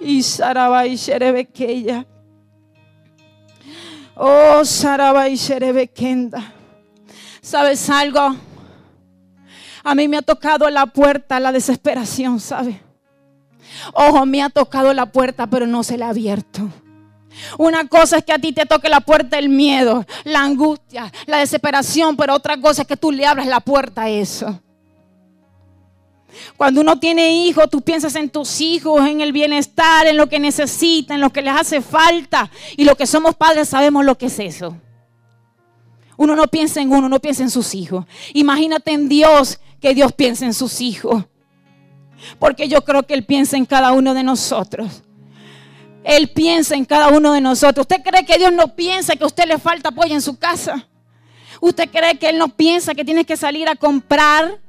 y 0.01 0.23
Sarabai 0.23 0.95
Sherebekeya. 0.95 2.05
Oh, 4.15 4.65
Sarabai 4.65 5.35
Sherebekenda. 5.35 6.53
¿Sabes 7.41 7.89
algo? 7.89 8.35
A 9.83 9.95
mí 9.95 10.07
me 10.07 10.17
ha 10.17 10.21
tocado 10.21 10.69
la 10.69 10.87
puerta 10.87 11.39
la 11.39 11.51
desesperación, 11.51 12.39
¿sabe? 12.39 12.81
Ojo, 13.93 14.25
me 14.25 14.43
ha 14.43 14.49
tocado 14.49 14.93
la 14.93 15.07
puerta, 15.07 15.47
pero 15.47 15.65
no 15.65 15.83
se 15.83 15.97
la 15.97 16.07
ha 16.07 16.09
abierto. 16.09 16.69
Una 17.57 17.87
cosa 17.87 18.17
es 18.17 18.25
que 18.25 18.33
a 18.33 18.39
ti 18.39 18.51
te 18.51 18.65
toque 18.65 18.89
la 18.89 19.01
puerta 19.01 19.39
el 19.39 19.49
miedo, 19.49 20.05
la 20.25 20.43
angustia, 20.43 21.11
la 21.25 21.37
desesperación, 21.37 22.15
pero 22.15 22.35
otra 22.35 22.59
cosa 22.59 22.83
es 22.83 22.87
que 22.87 22.97
tú 22.97 23.11
le 23.11 23.25
abras 23.25 23.47
la 23.47 23.61
puerta 23.61 24.03
a 24.03 24.09
eso. 24.09 24.61
Cuando 26.57 26.81
uno 26.81 26.99
tiene 26.99 27.45
hijos, 27.45 27.69
tú 27.69 27.81
piensas 27.81 28.15
en 28.15 28.29
tus 28.29 28.61
hijos, 28.61 29.05
en 29.07 29.21
el 29.21 29.31
bienestar, 29.31 30.07
en 30.07 30.17
lo 30.17 30.27
que 30.27 30.39
necesitan, 30.39 31.15
en 31.15 31.21
lo 31.21 31.31
que 31.31 31.41
les 31.41 31.53
hace 31.53 31.81
falta. 31.81 32.49
Y 32.77 32.85
lo 32.85 32.95
que 32.95 33.07
somos 33.07 33.35
padres 33.35 33.69
sabemos 33.69 34.05
lo 34.05 34.17
que 34.17 34.27
es 34.27 34.39
eso. 34.39 34.77
Uno 36.17 36.35
no 36.35 36.47
piensa 36.47 36.81
en 36.81 36.91
uno, 36.91 37.09
no 37.09 37.19
piensa 37.19 37.43
en 37.43 37.49
sus 37.49 37.73
hijos. 37.73 38.05
Imagínate 38.33 38.91
en 38.91 39.09
Dios 39.09 39.59
que 39.81 39.93
Dios 39.93 40.13
piensa 40.13 40.45
en 40.45 40.53
sus 40.53 40.81
hijos. 40.81 41.25
Porque 42.39 42.67
yo 42.67 42.81
creo 42.83 43.03
que 43.03 43.13
Él 43.13 43.25
piensa 43.25 43.57
en 43.57 43.65
cada 43.65 43.91
uno 43.91 44.13
de 44.13 44.23
nosotros. 44.23 45.03
Él 46.03 46.29
piensa 46.29 46.75
en 46.75 46.85
cada 46.85 47.09
uno 47.09 47.33
de 47.33 47.41
nosotros. 47.41 47.85
¿Usted 47.85 48.03
cree 48.03 48.25
que 48.25 48.37
Dios 48.37 48.51
no 48.53 48.75
piensa 48.75 49.15
que 49.15 49.23
a 49.23 49.27
usted 49.27 49.45
le 49.47 49.57
falta 49.57 49.89
apoyo 49.89 50.13
en 50.13 50.21
su 50.21 50.37
casa? 50.37 50.87
¿Usted 51.59 51.89
cree 51.89 52.17
que 52.17 52.29
Él 52.29 52.37
no 52.37 52.49
piensa 52.49 52.95
que 52.95 53.05
tiene 53.05 53.25
que 53.25 53.37
salir 53.37 53.67
a 53.69 53.75
comprar? 53.75 54.59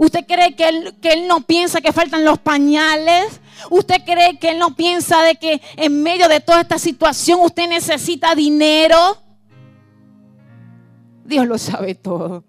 ¿Usted 0.00 0.24
cree 0.26 0.56
que 0.56 0.66
él, 0.66 0.96
que 1.02 1.12
él 1.12 1.28
no 1.28 1.42
piensa 1.42 1.82
que 1.82 1.92
faltan 1.92 2.24
los 2.24 2.38
pañales? 2.38 3.38
¿Usted 3.68 3.96
cree 4.06 4.38
que 4.38 4.48
Él 4.48 4.58
no 4.58 4.74
piensa 4.74 5.22
de 5.22 5.34
que 5.36 5.60
en 5.76 6.02
medio 6.02 6.26
de 6.26 6.40
toda 6.40 6.62
esta 6.62 6.78
situación 6.78 7.40
usted 7.42 7.68
necesita 7.68 8.34
dinero? 8.34 8.96
Dios 11.26 11.46
lo 11.46 11.58
sabe 11.58 11.94
todo. 11.94 12.44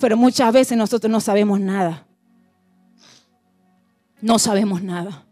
Pero 0.00 0.16
muchas 0.16 0.52
veces 0.52 0.76
nosotros 0.76 1.08
no 1.12 1.20
sabemos 1.20 1.60
nada. 1.60 2.08
No 4.20 4.40
sabemos 4.40 4.82
nada. 4.82 5.24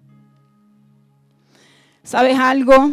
¿Sabes 2.05 2.39
algo? 2.39 2.93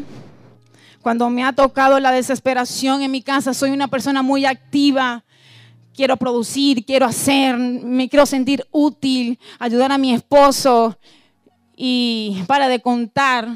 Cuando 1.03 1.29
me 1.29 1.43
ha 1.43 1.53
tocado 1.53 1.99
la 1.99 2.11
desesperación 2.11 3.03
en 3.03 3.11
mi 3.11 3.21
casa, 3.21 3.53
soy 3.53 3.69
una 3.69 3.87
persona 3.87 4.23
muy 4.23 4.47
activa 4.47 5.23
quiero 5.97 6.15
producir, 6.15 6.85
quiero 6.85 7.07
hacer, 7.07 7.57
me 7.57 8.07
quiero 8.07 8.27
sentir 8.27 8.65
útil, 8.71 9.39
ayudar 9.57 9.91
a 9.91 9.97
mi 9.97 10.13
esposo 10.13 10.95
y 11.75 12.43
para 12.45 12.69
de 12.69 12.79
contar. 12.79 13.49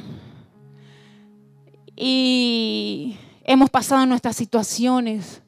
Y 1.95 3.15
hemos 3.43 3.69
pasado 3.69 4.07
nuestras 4.07 4.35
situaciones. 4.35 5.43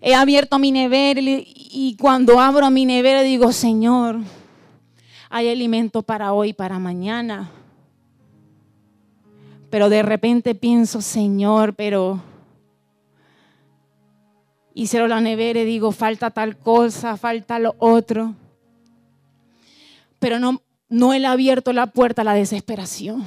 He 0.00 0.14
abierto 0.14 0.60
mi 0.60 0.70
nevera 0.70 1.20
y 1.20 1.96
cuando 2.00 2.38
abro 2.38 2.70
mi 2.70 2.86
nevera 2.86 3.22
digo, 3.22 3.50
Señor, 3.50 4.20
hay 5.28 5.48
alimento 5.48 6.02
para 6.02 6.32
hoy, 6.32 6.52
para 6.52 6.78
mañana. 6.78 7.50
Pero 9.68 9.88
de 9.88 10.02
repente 10.02 10.54
pienso, 10.54 11.02
Señor, 11.02 11.74
pero 11.74 12.22
y 14.74 14.86
cierro 14.86 15.08
la 15.08 15.20
nevera 15.20 15.60
y 15.60 15.64
digo, 15.64 15.92
falta 15.92 16.30
tal 16.30 16.58
cosa, 16.58 17.16
falta 17.16 17.58
lo 17.58 17.74
otro. 17.78 18.34
Pero 20.18 20.38
no, 20.38 20.62
no 20.88 21.12
he 21.12 21.24
abierto 21.24 21.72
la 21.72 21.88
puerta 21.88 22.22
a 22.22 22.24
la 22.24 22.34
desesperación. 22.34 23.24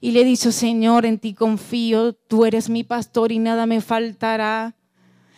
Y 0.00 0.12
le 0.12 0.20
he 0.20 0.24
dicho, 0.24 0.52
Señor, 0.52 1.06
en 1.06 1.18
ti 1.18 1.34
confío, 1.34 2.12
tú 2.12 2.44
eres 2.44 2.68
mi 2.68 2.84
pastor 2.84 3.32
y 3.32 3.38
nada 3.38 3.66
me 3.66 3.80
faltará. 3.80 4.76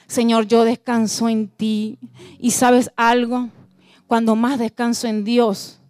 Señor, 0.07 0.47
yo 0.47 0.65
descanso 0.65 1.29
en 1.29 1.49
ti. 1.49 1.99
Y 2.39 2.51
sabes 2.51 2.91
algo, 2.97 3.49
cuando 4.07 4.37
más 4.37 4.59
descanso 4.59 5.07
en 5.07 5.25
Dios 5.25 5.81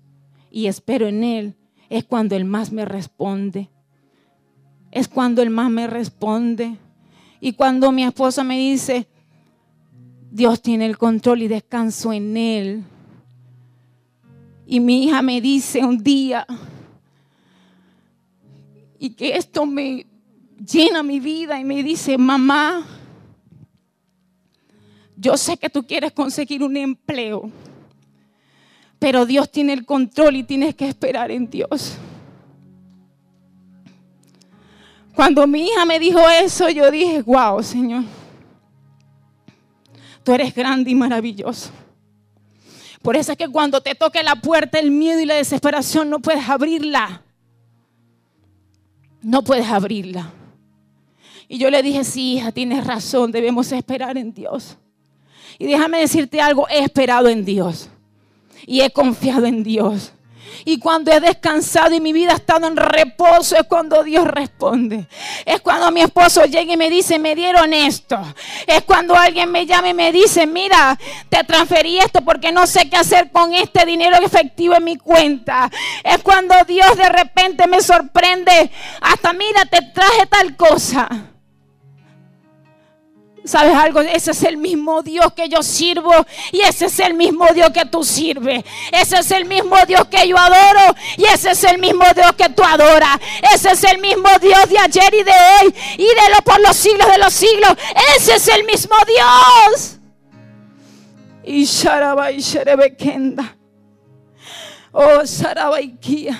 y 0.50 0.66
espero 0.66 1.08
en 1.08 1.24
Él, 1.24 1.56
es 1.88 2.04
cuando 2.04 2.36
Él 2.36 2.44
más 2.44 2.70
me 2.70 2.84
responde. 2.84 3.70
Es 4.92 5.08
cuando 5.08 5.42
Él 5.42 5.50
más 5.50 5.70
me 5.70 5.86
responde. 5.86 6.76
Y 7.40 7.52
cuando 7.54 7.90
mi 7.90 8.04
esposa 8.04 8.44
me 8.44 8.58
dice, 8.58 9.06
Dios 10.30 10.60
tiene 10.60 10.86
el 10.86 10.98
control 10.98 11.42
y 11.42 11.48
descanso 11.48 12.12
en 12.12 12.36
Él. 12.36 12.84
Y 14.66 14.78
mi 14.78 15.04
hija 15.04 15.22
me 15.22 15.40
dice 15.40 15.84
un 15.84 15.98
día, 15.98 16.46
y 18.98 19.10
que 19.10 19.36
esto 19.36 19.64
me 19.64 20.06
llena 20.64 21.02
mi 21.02 21.18
vida 21.18 21.58
y 21.58 21.64
me 21.64 21.82
dice, 21.82 22.18
mamá, 22.18 22.86
yo 25.16 25.36
sé 25.36 25.56
que 25.56 25.70
tú 25.70 25.86
quieres 25.86 26.12
conseguir 26.12 26.62
un 26.62 26.76
empleo, 26.76 27.50
pero 28.98 29.24
Dios 29.24 29.50
tiene 29.50 29.72
el 29.72 29.86
control 29.86 30.36
y 30.36 30.42
tienes 30.44 30.74
que 30.74 30.86
esperar 30.86 31.30
en 31.30 31.48
Dios. 31.48 31.96
Cuando 35.14 35.46
mi 35.46 35.66
hija 35.66 35.84
me 35.84 35.98
dijo 35.98 36.20
eso, 36.28 36.68
yo 36.68 36.90
dije, 36.90 37.22
wow, 37.22 37.62
Señor, 37.62 38.04
tú 40.22 40.32
eres 40.32 40.54
grande 40.54 40.90
y 40.90 40.94
maravilloso. 40.94 41.70
Por 43.02 43.16
eso 43.16 43.32
es 43.32 43.38
que 43.38 43.48
cuando 43.48 43.80
te 43.80 43.94
toque 43.94 44.22
la 44.22 44.36
puerta 44.36 44.78
el 44.78 44.90
miedo 44.90 45.20
y 45.20 45.26
la 45.26 45.34
desesperación, 45.34 46.10
no 46.10 46.20
puedes 46.20 46.48
abrirla. 46.48 47.22
No 49.22 49.42
puedes 49.42 49.66
abrirla. 49.66 50.32
Y 51.48 51.58
yo 51.58 51.70
le 51.70 51.82
dije, 51.82 52.04
sí, 52.04 52.34
hija, 52.34 52.52
tienes 52.52 52.86
razón, 52.86 53.32
debemos 53.32 53.72
esperar 53.72 54.16
en 54.16 54.32
Dios. 54.32 54.76
Y 55.58 55.66
déjame 55.66 56.00
decirte 56.00 56.40
algo, 56.40 56.68
he 56.68 56.78
esperado 56.78 57.28
en 57.28 57.44
Dios 57.44 57.90
y 58.66 58.82
he 58.82 58.90
confiado 58.90 59.46
en 59.46 59.62
Dios. 59.62 60.12
Y 60.64 60.78
cuando 60.78 61.12
he 61.12 61.20
descansado 61.20 61.94
y 61.94 62.00
mi 62.00 62.12
vida 62.12 62.32
ha 62.32 62.36
estado 62.36 62.66
en 62.66 62.76
reposo 62.76 63.56
es 63.56 63.64
cuando 63.64 64.02
Dios 64.02 64.26
responde. 64.26 65.06
Es 65.44 65.60
cuando 65.60 65.90
mi 65.90 66.02
esposo 66.02 66.44
llega 66.44 66.72
y 66.72 66.76
me 66.76 66.90
dice, 66.90 67.18
me 67.18 67.34
dieron 67.34 67.72
esto. 67.72 68.18
Es 68.66 68.82
cuando 68.82 69.16
alguien 69.16 69.50
me 69.50 69.66
llama 69.66 69.88
y 69.88 69.94
me 69.94 70.12
dice, 70.12 70.46
mira, 70.46 70.98
te 71.28 71.44
transferí 71.44 71.98
esto 71.98 72.20
porque 72.22 72.52
no 72.52 72.66
sé 72.66 72.88
qué 72.90 72.96
hacer 72.96 73.30
con 73.30 73.54
este 73.54 73.84
dinero 73.86 74.16
efectivo 74.16 74.74
en 74.74 74.84
mi 74.84 74.96
cuenta. 74.96 75.70
Es 76.04 76.18
cuando 76.18 76.54
Dios 76.66 76.96
de 76.96 77.08
repente 77.08 77.66
me 77.66 77.80
sorprende. 77.80 78.70
Hasta 79.00 79.32
mira, 79.32 79.64
te 79.64 79.82
traje 79.92 80.26
tal 80.26 80.56
cosa. 80.56 81.29
¿Sabes 83.44 83.74
algo? 83.74 84.00
Ese 84.00 84.32
es 84.32 84.42
el 84.42 84.58
mismo 84.58 85.02
Dios 85.02 85.32
que 85.34 85.48
yo 85.48 85.62
sirvo 85.62 86.12
y 86.52 86.60
ese 86.60 86.86
es 86.86 86.98
el 87.00 87.14
mismo 87.14 87.46
Dios 87.54 87.70
que 87.70 87.86
tú 87.86 88.04
sirves. 88.04 88.62
Ese 88.92 89.18
es 89.18 89.30
el 89.30 89.46
mismo 89.46 89.76
Dios 89.86 90.04
que 90.06 90.28
yo 90.28 90.36
adoro 90.36 90.94
y 91.16 91.24
ese 91.24 91.52
es 91.52 91.64
el 91.64 91.78
mismo 91.78 92.04
Dios 92.14 92.32
que 92.34 92.50
tú 92.50 92.62
adoras. 92.62 93.18
Ese 93.54 93.70
es 93.70 93.84
el 93.84 93.98
mismo 93.98 94.28
Dios 94.40 94.68
de 94.68 94.78
ayer 94.78 95.14
y 95.14 95.22
de 95.22 95.32
hoy 95.32 95.74
y 95.94 96.04
de 96.04 96.34
lo 96.34 96.42
por 96.44 96.60
los 96.60 96.76
siglos 96.76 97.10
de 97.10 97.18
los 97.18 97.32
siglos. 97.32 97.72
Ese 98.16 98.34
es 98.34 98.48
el 98.48 98.64
mismo 98.64 98.94
Dios. 99.06 99.96
Y 101.42 101.64
Sherebekenda. 101.64 103.56
Oh, 104.92 105.24
Sharabaikia. 105.24 106.38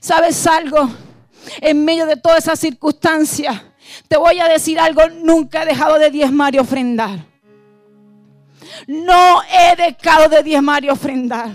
¿Sabes 0.00 0.46
algo? 0.46 0.88
En 1.60 1.84
medio 1.84 2.06
de 2.06 2.16
todas 2.16 2.44
esas 2.44 2.60
circunstancias 2.60 3.60
te 4.08 4.16
voy 4.16 4.40
a 4.40 4.48
decir 4.48 4.78
algo, 4.78 5.02
nunca 5.22 5.62
he 5.62 5.66
dejado 5.66 5.98
de 5.98 6.10
diezmar 6.10 6.54
y 6.54 6.58
ofrendar. 6.58 7.18
No 8.86 9.42
he 9.42 9.76
dejado 9.76 10.28
de 10.28 10.42
diezmar 10.42 10.84
y 10.84 10.90
ofrendar. 10.90 11.50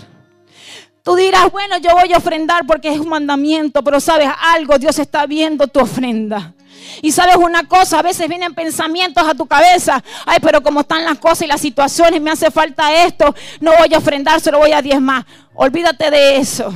Tú 1.02 1.16
dirás, 1.16 1.50
bueno, 1.50 1.78
yo 1.78 1.94
voy 1.94 2.12
a 2.12 2.18
ofrendar 2.18 2.66
porque 2.66 2.92
es 2.92 2.98
un 2.98 3.08
mandamiento, 3.08 3.82
pero 3.82 4.00
sabes 4.00 4.28
algo, 4.38 4.78
Dios 4.78 4.98
está 4.98 5.26
viendo 5.26 5.66
tu 5.66 5.80
ofrenda. 5.80 6.54
Y 7.02 7.12
sabes 7.12 7.36
una 7.36 7.66
cosa, 7.66 7.98
a 7.98 8.02
veces 8.02 8.28
vienen 8.28 8.54
pensamientos 8.54 9.26
a 9.26 9.34
tu 9.34 9.46
cabeza, 9.46 10.02
ay, 10.26 10.38
pero 10.40 10.62
como 10.62 10.80
están 10.80 11.04
las 11.04 11.18
cosas 11.18 11.42
y 11.42 11.46
las 11.46 11.60
situaciones, 11.60 12.20
me 12.20 12.30
hace 12.30 12.50
falta 12.50 13.04
esto, 13.04 13.34
no 13.60 13.72
voy 13.78 13.92
a 13.94 13.98
ofrendar, 13.98 14.40
solo 14.40 14.58
voy 14.58 14.72
a 14.72 14.82
diezmar. 14.82 15.24
Olvídate 15.54 16.10
de 16.10 16.36
eso. 16.36 16.72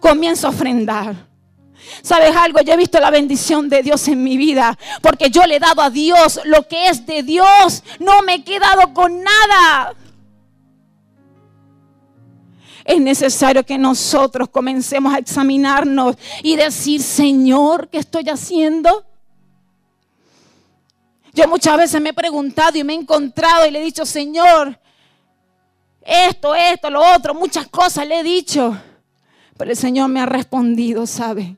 Comienza 0.00 0.46
a 0.46 0.50
ofrendar. 0.50 1.14
¿Sabes 2.02 2.34
algo? 2.36 2.60
Yo 2.60 2.74
he 2.74 2.76
visto 2.76 3.00
la 3.00 3.10
bendición 3.10 3.68
de 3.68 3.82
Dios 3.82 4.06
en 4.08 4.22
mi 4.22 4.36
vida 4.36 4.78
porque 5.02 5.30
yo 5.30 5.44
le 5.46 5.56
he 5.56 5.60
dado 5.60 5.82
a 5.82 5.90
Dios 5.90 6.40
lo 6.44 6.66
que 6.66 6.88
es 6.88 7.06
de 7.06 7.22
Dios. 7.22 7.82
No 7.98 8.22
me 8.22 8.34
he 8.34 8.44
quedado 8.44 8.92
con 8.92 9.22
nada. 9.22 9.94
Es 12.84 13.00
necesario 13.00 13.64
que 13.64 13.76
nosotros 13.76 14.48
comencemos 14.48 15.12
a 15.12 15.18
examinarnos 15.18 16.16
y 16.42 16.56
decir, 16.56 17.02
Señor, 17.02 17.88
¿qué 17.88 17.98
estoy 17.98 18.28
haciendo? 18.30 19.04
Yo 21.34 21.46
muchas 21.46 21.76
veces 21.76 22.00
me 22.00 22.08
he 22.10 22.14
preguntado 22.14 22.78
y 22.78 22.84
me 22.84 22.94
he 22.94 22.96
encontrado 22.96 23.66
y 23.66 23.70
le 23.70 23.80
he 23.80 23.84
dicho, 23.84 24.06
Señor, 24.06 24.80
esto, 26.00 26.54
esto, 26.54 26.88
lo 26.88 27.02
otro, 27.14 27.34
muchas 27.34 27.68
cosas 27.68 28.06
le 28.06 28.20
he 28.20 28.22
dicho. 28.22 28.74
Pero 29.58 29.70
el 29.70 29.76
Señor 29.76 30.08
me 30.08 30.20
ha 30.20 30.26
respondido, 30.26 31.06
¿sabe? 31.06 31.56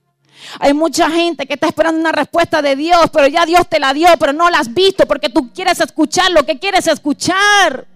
Hay 0.58 0.74
mucha 0.74 1.10
gente 1.10 1.46
que 1.46 1.54
está 1.54 1.68
esperando 1.68 2.00
una 2.00 2.12
respuesta 2.12 2.62
de 2.62 2.76
Dios, 2.76 3.10
pero 3.12 3.26
ya 3.28 3.46
Dios 3.46 3.68
te 3.68 3.78
la 3.78 3.92
dio, 3.92 4.08
pero 4.18 4.32
no 4.32 4.50
la 4.50 4.58
has 4.58 4.72
visto 4.72 5.06
porque 5.06 5.28
tú 5.28 5.52
quieres 5.52 5.80
escuchar 5.80 6.30
lo 6.30 6.44
que 6.44 6.58
quieres 6.58 6.86
escuchar. 6.86 7.86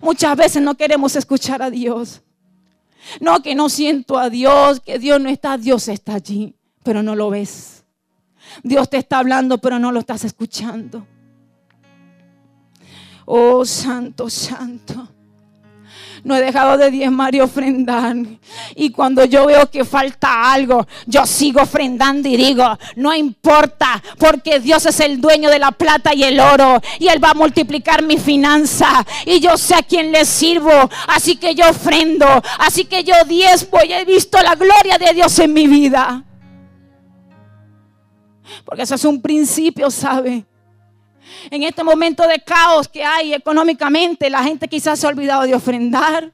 Muchas 0.00 0.36
veces 0.36 0.62
no 0.62 0.76
queremos 0.76 1.16
escuchar 1.16 1.62
a 1.62 1.70
Dios. 1.70 2.22
No, 3.20 3.42
que 3.42 3.54
no 3.54 3.68
siento 3.68 4.18
a 4.18 4.30
Dios, 4.30 4.80
que 4.80 4.98
Dios 4.98 5.20
no 5.20 5.28
está, 5.28 5.56
Dios 5.56 5.88
está 5.88 6.14
allí, 6.14 6.54
pero 6.82 7.02
no 7.02 7.16
lo 7.16 7.30
ves. 7.30 7.84
Dios 8.62 8.88
te 8.88 8.98
está 8.98 9.18
hablando, 9.18 9.58
pero 9.58 9.78
no 9.78 9.92
lo 9.92 10.00
estás 10.00 10.24
escuchando. 10.24 11.06
Oh, 13.26 13.64
santo, 13.64 14.28
santo 14.28 15.08
no 16.24 16.36
he 16.36 16.42
dejado 16.42 16.76
de 16.76 16.90
diezmar 16.90 17.34
y 17.34 17.40
ofrendar. 17.40 18.16
Y 18.74 18.90
cuando 18.90 19.24
yo 19.24 19.46
veo 19.46 19.70
que 19.70 19.84
falta 19.84 20.52
algo, 20.52 20.86
yo 21.06 21.26
sigo 21.26 21.62
ofrendando 21.62 22.28
y 22.28 22.36
digo, 22.36 22.64
no 22.96 23.14
importa, 23.14 24.02
porque 24.18 24.60
Dios 24.60 24.86
es 24.86 25.00
el 25.00 25.20
dueño 25.20 25.50
de 25.50 25.58
la 25.58 25.72
plata 25.72 26.14
y 26.14 26.24
el 26.24 26.40
oro. 26.40 26.80
Y 26.98 27.08
Él 27.08 27.22
va 27.22 27.30
a 27.30 27.34
multiplicar 27.34 28.02
mi 28.02 28.18
finanza. 28.18 29.04
Y 29.24 29.40
yo 29.40 29.56
sé 29.56 29.74
a 29.74 29.82
quién 29.82 30.12
le 30.12 30.24
sirvo. 30.24 30.72
Así 31.08 31.36
que 31.36 31.54
yo 31.54 31.68
ofrendo. 31.68 32.26
Así 32.58 32.84
que 32.84 33.04
yo 33.04 33.14
diezmo 33.26 33.78
y 33.86 33.92
he 33.92 34.04
visto 34.04 34.38
la 34.42 34.54
gloria 34.54 34.98
de 34.98 35.14
Dios 35.14 35.38
en 35.38 35.52
mi 35.52 35.66
vida. 35.66 36.24
Porque 38.64 38.82
eso 38.82 38.94
es 38.94 39.04
un 39.04 39.20
principio, 39.20 39.90
¿sabe? 39.90 40.44
En 41.50 41.62
este 41.62 41.84
momento 41.84 42.26
de 42.26 42.40
caos 42.40 42.88
que 42.88 43.04
hay 43.04 43.34
económicamente, 43.34 44.30
la 44.30 44.42
gente 44.42 44.68
quizás 44.68 44.98
se 44.98 45.06
ha 45.06 45.10
olvidado 45.10 45.42
de 45.42 45.54
ofrendar. 45.54 46.32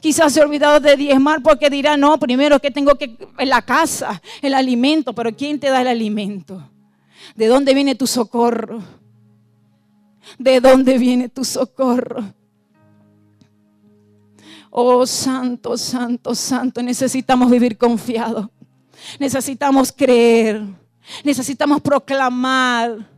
Quizás 0.00 0.32
se 0.32 0.40
ha 0.40 0.44
olvidado 0.44 0.78
de 0.78 0.96
diezmar 0.96 1.42
porque 1.42 1.70
dirá, 1.70 1.96
no, 1.96 2.18
primero 2.18 2.60
que 2.60 2.70
tengo 2.70 2.94
que 2.94 3.16
la 3.38 3.62
casa, 3.62 4.22
el 4.42 4.54
alimento, 4.54 5.12
pero 5.12 5.34
¿quién 5.34 5.58
te 5.58 5.70
da 5.70 5.80
el 5.80 5.88
alimento? 5.88 6.70
¿De 7.34 7.46
dónde 7.46 7.74
viene 7.74 7.94
tu 7.96 8.06
socorro? 8.06 8.80
¿De 10.38 10.60
dónde 10.60 10.98
viene 10.98 11.28
tu 11.28 11.44
socorro? 11.44 12.32
Oh, 14.70 15.06
santo, 15.06 15.76
santo, 15.76 16.34
santo, 16.34 16.82
necesitamos 16.82 17.50
vivir 17.50 17.76
confiados. 17.76 18.48
Necesitamos 19.18 19.90
creer. 19.90 20.62
Necesitamos 21.24 21.80
proclamar 21.80 23.08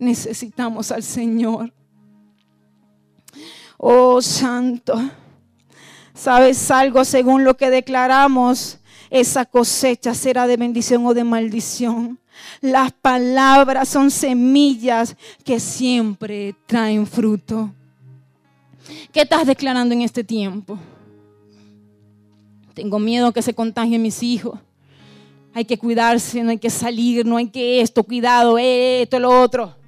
necesitamos 0.00 0.90
al 0.90 1.02
Señor. 1.02 1.72
Oh 3.76 4.20
Santo, 4.20 5.00
¿sabes 6.12 6.70
algo? 6.70 7.04
Según 7.04 7.44
lo 7.44 7.56
que 7.56 7.70
declaramos, 7.70 8.78
esa 9.10 9.44
cosecha 9.44 10.14
será 10.14 10.46
de 10.46 10.56
bendición 10.56 11.06
o 11.06 11.14
de 11.14 11.24
maldición. 11.24 12.18
Las 12.60 12.92
palabras 12.92 13.88
son 13.88 14.10
semillas 14.10 15.16
que 15.44 15.60
siempre 15.60 16.54
traen 16.66 17.06
fruto. 17.06 17.72
¿Qué 19.12 19.22
estás 19.22 19.46
declarando 19.46 19.94
en 19.94 20.02
este 20.02 20.24
tiempo? 20.24 20.78
Tengo 22.74 22.98
miedo 22.98 23.32
que 23.32 23.42
se 23.42 23.54
contagien 23.54 24.02
mis 24.02 24.22
hijos. 24.22 24.58
Hay 25.52 25.64
que 25.64 25.78
cuidarse, 25.78 26.42
no 26.42 26.50
hay 26.50 26.58
que 26.58 26.70
salir, 26.70 27.26
no 27.26 27.36
hay 27.36 27.48
que 27.48 27.80
esto, 27.80 28.04
cuidado, 28.04 28.56
esto, 28.58 29.18
lo 29.18 29.42
otro. 29.42 29.79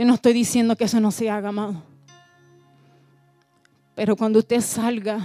Yo 0.00 0.06
no 0.06 0.14
estoy 0.14 0.32
diciendo 0.32 0.76
que 0.76 0.84
eso 0.84 0.98
no 0.98 1.10
se 1.10 1.28
haga, 1.28 1.50
amado. 1.50 1.74
Pero 3.94 4.16
cuando 4.16 4.38
usted 4.38 4.62
salga, 4.62 5.20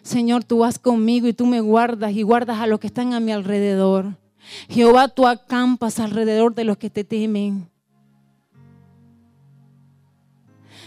Señor, 0.00 0.44
tú 0.44 0.60
vas 0.60 0.78
conmigo 0.78 1.28
y 1.28 1.34
tú 1.34 1.44
me 1.44 1.60
guardas 1.60 2.12
y 2.12 2.22
guardas 2.22 2.58
a 2.58 2.66
los 2.66 2.80
que 2.80 2.86
están 2.86 3.12
a 3.12 3.20
mi 3.20 3.32
alrededor. 3.32 4.16
Jehová, 4.70 5.08
tú 5.08 5.26
acampas 5.26 6.00
alrededor 6.00 6.54
de 6.54 6.64
los 6.64 6.78
que 6.78 6.88
te 6.88 7.04
temen. 7.04 7.68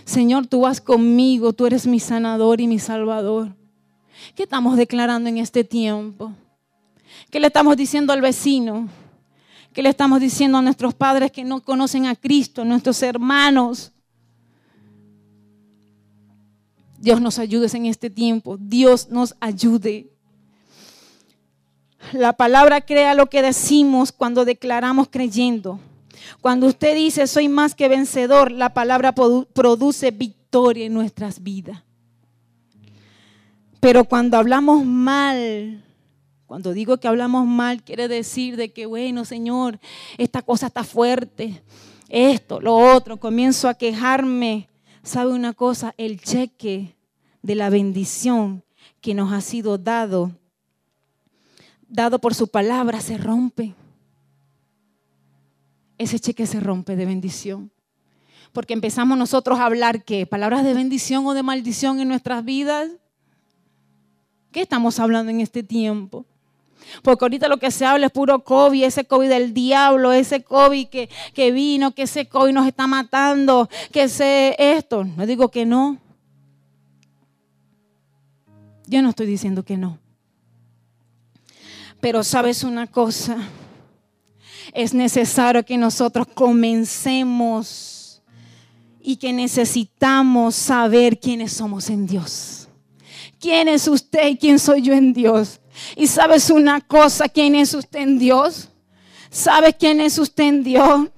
Señor, 0.04 0.48
tú 0.48 0.62
vas 0.62 0.82
conmigo, 0.82 1.54
tú 1.54 1.68
eres 1.68 1.86
mi 1.86 2.00
sanador 2.00 2.60
y 2.60 2.66
mi 2.66 2.80
salvador. 2.80 3.56
¿Qué 4.34 4.42
estamos 4.42 4.78
declarando 4.78 5.30
en 5.30 5.38
este 5.38 5.64
tiempo? 5.64 6.34
¿Qué 7.30 7.40
le 7.40 7.46
estamos 7.46 7.78
diciendo 7.78 8.14
al 8.14 8.22
vecino? 8.22 8.90
¿Qué 9.76 9.84
le 9.84 9.90
estamos 9.90 10.22
diciendo 10.22 10.58
a 10.58 10.62
nuestros 10.62 10.94
padres 10.94 11.34
que 11.34 11.44
no 11.44 11.62
conocen 11.62 12.06
a 12.06 12.16
Cristo, 12.16 12.64
nuestros 12.64 13.04
hermanos? 13.04 13.92
Dios 16.98 17.20
nos 17.20 17.40
ayude 17.40 17.68
en 17.74 17.86
este 17.86 18.10
tiempo. 18.10 18.56
Dios 18.58 19.10
nos 19.10 19.36
ayude. 19.42 20.08
La 22.14 22.32
palabra 22.32 22.80
crea 22.80 23.16
lo 23.16 23.26
que 23.26 23.42
decimos 23.42 24.14
cuando 24.14 24.46
declaramos 24.46 25.10
creyendo. 25.12 25.82
Cuando 26.40 26.68
usted 26.68 26.96
dice 26.96 27.28
soy 27.28 27.50
más 27.50 27.76
que 27.76 27.90
vencedor, 27.90 28.54
la 28.54 28.74
palabra 28.74 29.14
produce 29.14 30.12
victoria 30.12 30.86
en 30.86 30.94
nuestras 30.94 31.44
vidas. 31.44 31.84
Pero 33.82 34.06
cuando 34.06 34.38
hablamos 34.38 34.86
mal 34.86 35.84
cuando 36.46 36.74
digo 36.74 36.98
que 36.98 37.08
hablamos 37.08 37.48
mal, 37.48 37.84
quiere 37.84 38.08
decir 38.08 38.56
de 38.56 38.72
que, 38.72 38.86
bueno, 38.86 39.26
Señor, 39.26 39.80
esta 40.18 40.44
cosa 40.44 40.68
está 40.68 40.84
fuerte, 40.84 41.64
esto, 42.08 42.62
lo 42.62 42.76
otro, 42.76 43.18
comienzo 43.18 43.68
a 43.68 43.74
quejarme. 43.74 44.70
¿Sabe 45.02 45.34
una 45.34 45.54
cosa? 45.54 45.94
El 45.98 46.22
cheque 46.22 46.96
de 47.42 47.56
la 47.56 47.70
bendición 47.70 48.64
que 49.02 49.14
nos 49.14 49.32
ha 49.34 49.42
sido 49.42 49.78
dado, 49.78 50.32
dado 51.88 52.20
por 52.20 52.34
su 52.36 52.48
palabra, 52.48 53.02
se 53.02 53.18
rompe. 53.18 53.74
ese 55.98 56.20
cheque 56.20 56.46
se 56.46 56.60
rompe 56.60 56.96
de 56.96 57.06
bendición. 57.06 57.72
Porque 58.52 58.74
empezamos 58.74 59.18
nosotros 59.18 59.60
a 59.60 59.66
hablar 59.66 60.04
qué? 60.04 60.26
Palabras 60.26 60.64
de 60.64 60.74
bendición 60.74 61.26
o 61.26 61.34
de 61.34 61.44
maldición 61.44 62.00
en 62.00 62.08
nuestras 62.08 62.44
vidas. 62.46 62.90
¿Qué 64.52 64.62
estamos 64.62 65.00
hablando 65.00 65.32
en 65.32 65.42
este 65.42 65.64
tiempo? 65.64 66.26
Porque 67.02 67.26
ahorita 67.26 67.48
lo 67.48 67.58
que 67.58 67.72
se 67.72 67.86
habla 67.86 68.08
es 68.08 68.12
puro 68.12 68.44
COVID, 68.44 68.84
ese 68.84 69.06
COVID 69.06 69.30
del 69.30 69.54
diablo, 69.54 70.12
ese 70.12 70.44
COVID 70.44 70.88
que, 70.88 71.10
que 71.34 71.52
vino, 71.52 71.94
que 71.94 72.04
ese 72.04 72.28
COVID 72.28 72.54
nos 72.54 72.68
está 72.68 72.88
matando, 72.88 73.70
que 73.92 74.04
ese 74.04 74.56
esto. 74.58 75.04
No 75.04 75.26
digo 75.26 75.50
que 75.50 75.66
no. 75.66 76.00
Yo 78.88 79.02
no 79.02 79.10
estoy 79.10 79.26
diciendo 79.26 79.64
que 79.64 79.78
no. 79.78 80.00
Pero 82.00 82.24
sabes 82.24 82.64
una 82.64 82.88
cosa, 82.88 83.38
es 84.74 84.94
necesario 84.94 85.66
que 85.66 85.78
nosotros 85.78 86.28
comencemos 86.28 88.22
y 89.02 89.16
que 89.16 89.34
necesitamos 89.34 90.56
saber 90.56 91.20
quiénes 91.20 91.54
somos 91.54 91.90
en 91.90 92.06
Dios. 92.06 92.68
¿Quién 93.40 93.68
es 93.68 93.88
usted 93.88 94.30
y 94.30 94.38
quién 94.38 94.60
soy 94.60 94.82
yo 94.82 94.94
en 94.94 95.14
Dios? 95.14 95.60
Y 95.96 96.08
sabes 96.08 96.50
una 96.50 96.82
cosa, 96.82 97.30
¿quién 97.30 97.56
es 97.56 97.74
usted 97.74 98.00
en 98.00 98.20
Dios? 98.20 98.70
¿Sabe 99.30 99.74
quién 99.74 100.00
es 100.00 100.18
usted 100.18 100.44
en 100.46 100.64
Dios? 100.64 101.10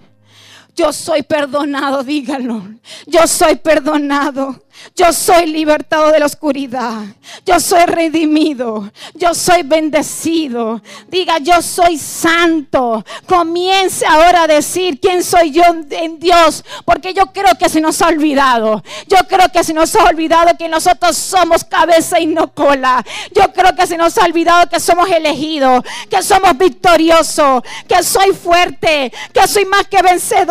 Yo 0.75 0.93
soy 0.93 1.23
perdonado, 1.23 2.03
dígalo. 2.03 2.63
Yo 3.05 3.25
soy 3.27 3.55
perdonado. 3.55 4.63
Yo 4.95 5.11
soy 5.13 5.47
libertado 5.47 6.11
de 6.11 6.19
la 6.19 6.25
oscuridad. 6.25 7.03
Yo 7.45 7.59
soy 7.59 7.85
redimido. 7.85 8.91
Yo 9.13 9.33
soy 9.33 9.63
bendecido. 9.63 10.81
Diga, 11.07 11.37
yo 11.39 11.61
soy 11.61 11.97
santo. 11.97 13.03
Comience 13.27 14.05
ahora 14.05 14.43
a 14.43 14.47
decir 14.47 14.99
quién 14.99 15.23
soy 15.23 15.51
yo 15.51 15.63
en 15.91 16.19
Dios. 16.19 16.63
Porque 16.85 17.13
yo 17.13 17.27
creo 17.27 17.55
que 17.59 17.69
se 17.69 17.81
nos 17.81 18.01
ha 18.01 18.07
olvidado. 18.07 18.83
Yo 19.07 19.17
creo 19.27 19.49
que 19.51 19.63
se 19.63 19.73
nos 19.73 19.95
ha 19.95 20.05
olvidado 20.05 20.57
que 20.57 20.67
nosotros 20.67 21.17
somos 21.17 21.63
cabeza 21.63 22.19
y 22.19 22.27
no 22.27 22.53
cola. 22.53 23.03
Yo 23.33 23.51
creo 23.53 23.75
que 23.75 23.87
se 23.87 23.97
nos 23.97 24.17
ha 24.17 24.25
olvidado 24.25 24.69
que 24.69 24.79
somos 24.79 25.09
elegidos. 25.09 25.83
Que 26.09 26.23
somos 26.23 26.57
victoriosos. 26.57 27.61
Que 27.87 28.03
soy 28.03 28.33
fuerte. 28.33 29.11
Que 29.33 29.47
soy 29.47 29.65
más 29.65 29.87
que 29.87 30.01
vencedor 30.01 30.47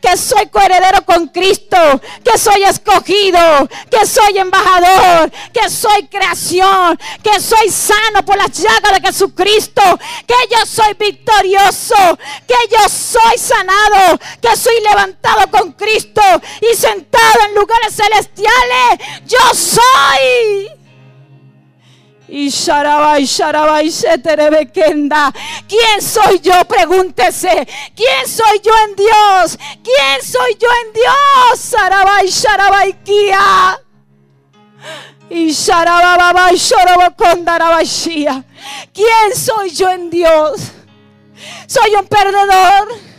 que 0.00 0.16
soy 0.16 0.46
coheredero 0.46 1.04
con 1.04 1.28
Cristo, 1.28 1.76
que 2.24 2.38
soy 2.38 2.62
escogido, 2.64 3.38
que 3.90 4.06
soy 4.06 4.38
embajador, 4.38 5.30
que 5.52 5.68
soy 5.70 6.06
creación, 6.08 6.98
que 7.22 7.40
soy 7.40 7.70
sano 7.70 8.24
por 8.24 8.36
las 8.36 8.52
llagas 8.52 9.00
de 9.00 9.08
Jesucristo, 9.08 9.82
que 10.26 10.34
yo 10.50 10.66
soy 10.66 10.94
victorioso, 10.98 12.18
que 12.46 12.54
yo 12.70 12.88
soy 12.88 13.38
sanado, 13.38 14.18
que 14.40 14.56
soy 14.56 14.74
levantado 14.88 15.50
con 15.50 15.72
Cristo 15.72 16.22
y 16.60 16.76
sentado 16.76 17.46
en 17.48 17.54
lugares 17.54 17.94
celestiales. 17.94 18.98
Yo 19.26 19.38
soy. 19.54 20.81
Y 22.34 22.48
Sharabai, 22.48 23.26
Sharabai. 23.26 23.90
¿Quién 25.68 26.00
soy 26.00 26.40
yo? 26.40 26.64
Pregúntese. 26.66 27.68
¿Quién 27.94 28.26
soy 28.26 28.58
yo 28.64 28.72
en 28.88 28.96
Dios? 28.96 29.58
¿Quién 29.84 30.22
soy 30.24 30.56
yo 30.58 30.66
en 30.86 30.92
Dios? 30.94 31.72
Sharabai, 31.72 32.26
Sharabai, 32.26 33.04
Kia. 33.04 33.78
Y 35.28 35.52
Sharababai, 35.52 36.56
Sharabakondarabashia. 36.56 38.42
¿Quién 38.94 39.36
soy 39.36 39.70
yo 39.70 39.90
en 39.90 40.08
Dios? 40.08 40.72
Soy 41.66 41.94
un 41.96 42.06
perdedor. 42.06 43.11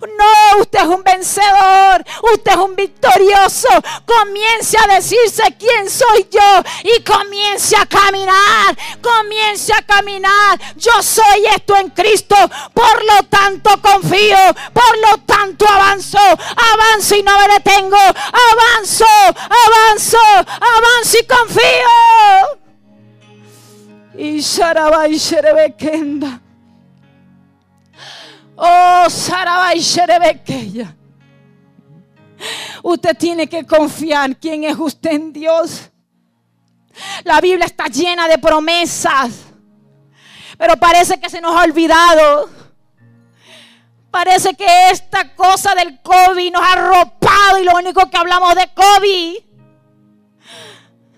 No, 0.00 0.60
usted 0.60 0.80
es 0.80 0.86
un 0.86 1.02
vencedor, 1.04 2.04
usted 2.32 2.50
es 2.50 2.56
un 2.56 2.74
victorioso. 2.74 3.68
Comience 4.04 4.76
a 4.76 4.94
decirse 4.94 5.42
quién 5.58 5.88
soy 5.88 6.28
yo 6.30 6.62
y 6.82 7.02
comience 7.04 7.76
a 7.76 7.86
caminar, 7.86 8.76
comience 9.00 9.72
a 9.72 9.82
caminar. 9.82 10.58
Yo 10.76 11.02
soy 11.02 11.46
esto 11.54 11.76
en 11.76 11.90
Cristo, 11.90 12.34
por 12.74 13.04
lo 13.04 13.22
tanto 13.28 13.80
confío, 13.80 14.36
por 14.72 14.98
lo 14.98 15.18
tanto 15.24 15.68
avanzo, 15.68 16.18
avanzo 16.18 17.14
y 17.16 17.22
no 17.22 17.38
me 17.38 17.54
detengo, 17.54 17.96
avanzo, 17.96 19.06
avanzo, 19.06 20.18
avanzo 20.26 21.18
y 21.20 21.26
confío. 21.26 22.60
Y 24.18 24.40
Sharabai 24.40 25.16
Sherebekenda. 25.16 26.40
Oh, 28.62 29.06
Sarabai 29.08 29.80
Sherebekeya. 29.80 30.94
Usted 32.82 33.16
tiene 33.16 33.48
que 33.48 33.64
confiar 33.64 34.36
quién 34.36 34.64
es 34.64 34.76
usted 34.78 35.12
en 35.12 35.32
Dios. 35.32 35.90
La 37.24 37.40
Biblia 37.40 37.64
está 37.64 37.86
llena 37.86 38.28
de 38.28 38.36
promesas, 38.36 39.30
pero 40.58 40.76
parece 40.76 41.18
que 41.18 41.30
se 41.30 41.40
nos 41.40 41.56
ha 41.56 41.64
olvidado. 41.64 42.50
Parece 44.10 44.52
que 44.54 44.90
esta 44.90 45.34
cosa 45.34 45.74
del 45.74 46.02
COVID 46.02 46.52
nos 46.52 46.62
ha 46.62 46.72
arropado 46.72 47.58
y 47.60 47.64
lo 47.64 47.76
único 47.76 48.10
que 48.10 48.16
hablamos 48.18 48.54
de 48.56 48.68
COVID. 48.74 49.36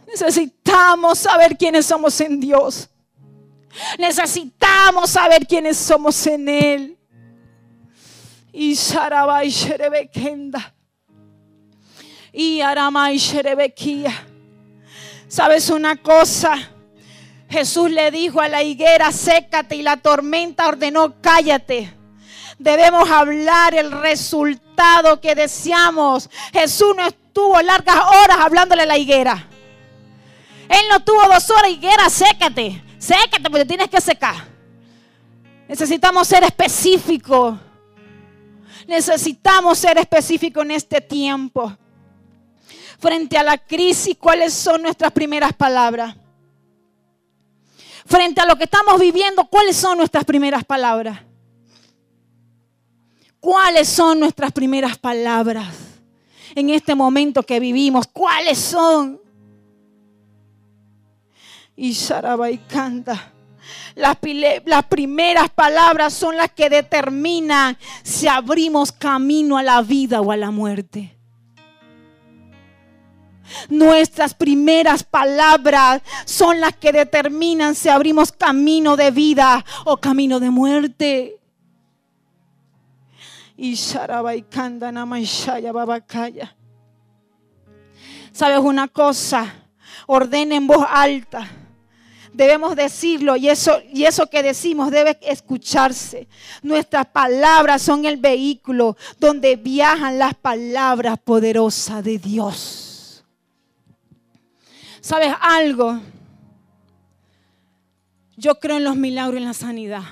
Necesitamos 0.07 1.19
saber 1.19 1.57
quiénes 1.57 1.87
somos 1.87 2.21
en 2.21 2.39
Dios. 2.39 2.89
Necesitamos 3.99 5.11
saber 5.11 5.45
quiénes 5.45 5.77
somos 5.77 6.25
en 6.29 6.49
Él. 6.49 6.99
Y 8.53 8.75
Sharabai 8.75 9.49
Sherebekenda. 9.49 10.75
Y 12.33 12.61
Aramai 12.61 13.17
Sherebekia. 13.17 14.13
¿Sabes 15.29 15.71
una 15.71 15.97
cosa? 15.97 16.55
Jesús 17.49 17.91
le 17.91 18.11
dijo 18.11 18.41
a 18.41 18.49
la 18.49 18.63
higuera, 18.63 19.13
sécate 19.13 19.77
y 19.77 19.83
la 19.83 19.99
tormenta 19.99 20.69
ordenó, 20.69 21.21
cállate. 21.21 21.93
Debemos 22.59 23.11
hablar 23.11 23.75
el 23.75 23.91
resultado 23.91 25.21
que 25.21 25.35
deseamos. 25.35 26.31
Jesús 26.53 26.95
no 26.97 27.07
estuvo 27.07 27.61
largas 27.61 27.97
horas 27.97 28.39
hablándole 28.41 28.83
a 28.83 28.87
la 28.87 28.97
higuera. 28.97 29.49
Él 30.69 30.87
no 30.91 31.01
tuvo 31.01 31.23
dos 31.29 31.51
horas, 31.51 31.71
higuera, 31.71 32.09
sécate. 32.09 32.83
Sécate 32.99 33.51
porque 33.51 33.67
tienes 33.67 33.89
que 33.89 34.01
secar. 34.01 34.37
Necesitamos 35.69 36.27
ser 36.29 36.45
específicos. 36.45 37.59
Necesitamos 38.87 39.79
ser 39.79 39.99
específicos 39.99 40.65
en 40.65 40.73
este 40.73 41.01
tiempo. 41.01 41.77
Frente 42.99 43.37
a 43.37 43.43
la 43.43 43.59
crisis, 43.59 44.17
¿cuáles 44.19 44.55
son 44.55 44.83
nuestras 44.83 45.13
primeras 45.13 45.53
palabras? 45.53 46.17
Frente 48.07 48.41
a 48.41 48.47
lo 48.47 48.57
que 48.57 48.65
estamos 48.65 49.01
viviendo, 49.01 49.45
¿cuáles 49.45 49.77
son 49.77 49.99
nuestras 49.99 50.25
primeras 50.25 50.65
palabras? 50.65 51.21
¿Cuáles 53.41 53.89
son 53.89 54.21
nuestras 54.21 54.53
primeras 54.53 54.97
palabras 54.99 55.75
en 56.55 56.71
este 56.71 56.95
momento 56.95 57.43
que 57.43 57.59
vivimos? 57.59 58.07
¿Cuáles 58.07 58.59
son? 58.59 59.21
Y 61.75 61.93
Sharabai 61.93 62.59
canta. 62.69 63.33
Las, 63.95 64.17
primeras 64.89 65.51
palabras 65.51 66.15
son 66.15 66.37
las 66.37 66.51
que 66.51 66.71
determinan 66.71 67.77
si 68.03 68.27
abrimos 68.27 68.93
camino 68.93 69.59
a 69.59 69.63
la 69.63 69.83
vida 69.83 70.21
o 70.21 70.33
a 70.33 70.37
la 70.37 70.51
muerte. 70.51 71.17
Nuestras 73.69 74.33
primeras 74.33 75.05
palabras 75.05 76.01
son 76.25 76.61
las 76.61 76.75
que 76.77 76.93
determinan 76.93 77.75
si 77.75 77.91
abrimos 77.91 78.33
camino 78.33 78.97
de 78.97 79.11
vida 79.11 79.65
o 79.85 79.99
camino 79.99 80.41
de 80.41 80.51
muerte. 80.51 81.39
Y 83.57 83.77
¿Sabes 88.33 88.59
una 88.59 88.89
cosa? 88.89 89.55
Ordena 90.07 90.57
en 90.57 90.67
voz 90.67 90.87
alta 90.89 91.62
debemos 92.33 92.77
decirlo 92.77 93.37
y 93.37 93.49
eso, 93.49 93.81
y 93.93 94.05
eso 94.05 94.27
que 94.27 94.43
decimos 94.43 94.91
debe 94.91 95.19
escucharse. 95.23 96.29
Nuestras 96.63 97.07
palabras 97.07 97.83
son 97.83 98.05
el 98.05 98.17
vehículo 98.17 98.97
donde 99.19 99.57
viajan 99.57 100.19
las 100.19 100.35
palabras 100.35 101.19
poderosas 101.19 102.03
de 102.03 102.19
Dios. 102.19 103.25
¿Sabes 105.01 105.35
algo? 105.41 106.01
Yo 108.37 108.59
creo 108.59 108.77
en 108.77 108.85
los 108.85 108.97
milagros 108.97 109.35
y 109.35 109.39
en 109.39 109.45
la 109.45 109.55
sanidad. 109.55 110.03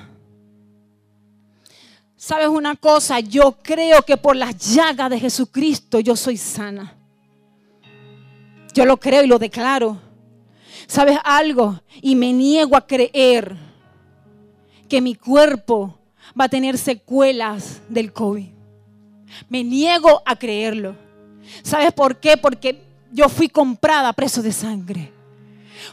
¿Sabes 2.17 2.49
una 2.49 2.77
cosa? 2.77 3.21
Yo 3.21 3.57
creo 3.63 4.03
que 4.03 4.17
por 4.17 4.37
las 4.37 4.75
llagas 4.75 5.09
de 5.11 5.19
Jesucristo 5.19 6.01
yo 6.01 6.15
soy 6.17 6.37
sana. 6.37 6.95
Yo 8.75 8.85
lo 8.85 8.99
creo 8.99 9.25
y 9.25 9.27
lo 9.27 9.39
declaro. 9.39 10.10
¿Sabes 10.91 11.19
algo? 11.23 11.81
Y 12.03 12.17
me 12.17 12.33
niego 12.33 12.77
a 12.77 12.85
creer 12.85 13.57
que 14.89 15.01
mi 15.01 15.15
cuerpo 15.15 15.97
va 16.39 16.47
a 16.47 16.49
tener 16.49 16.77
secuelas 16.77 17.81
del 17.89 18.13
COVID. 18.13 18.49
Me 19.49 19.63
niego 19.63 20.21
a 20.27 20.35
creerlo. 20.35 20.97
¿Sabes 21.63 21.93
por 21.93 22.19
qué? 22.19 22.37
Porque 22.37 22.83
yo 23.13 23.29
fui 23.29 23.49
comprada 23.49 24.09
a 24.09 24.13
precio 24.13 24.43
de 24.43 24.51
sangre. 24.51 25.13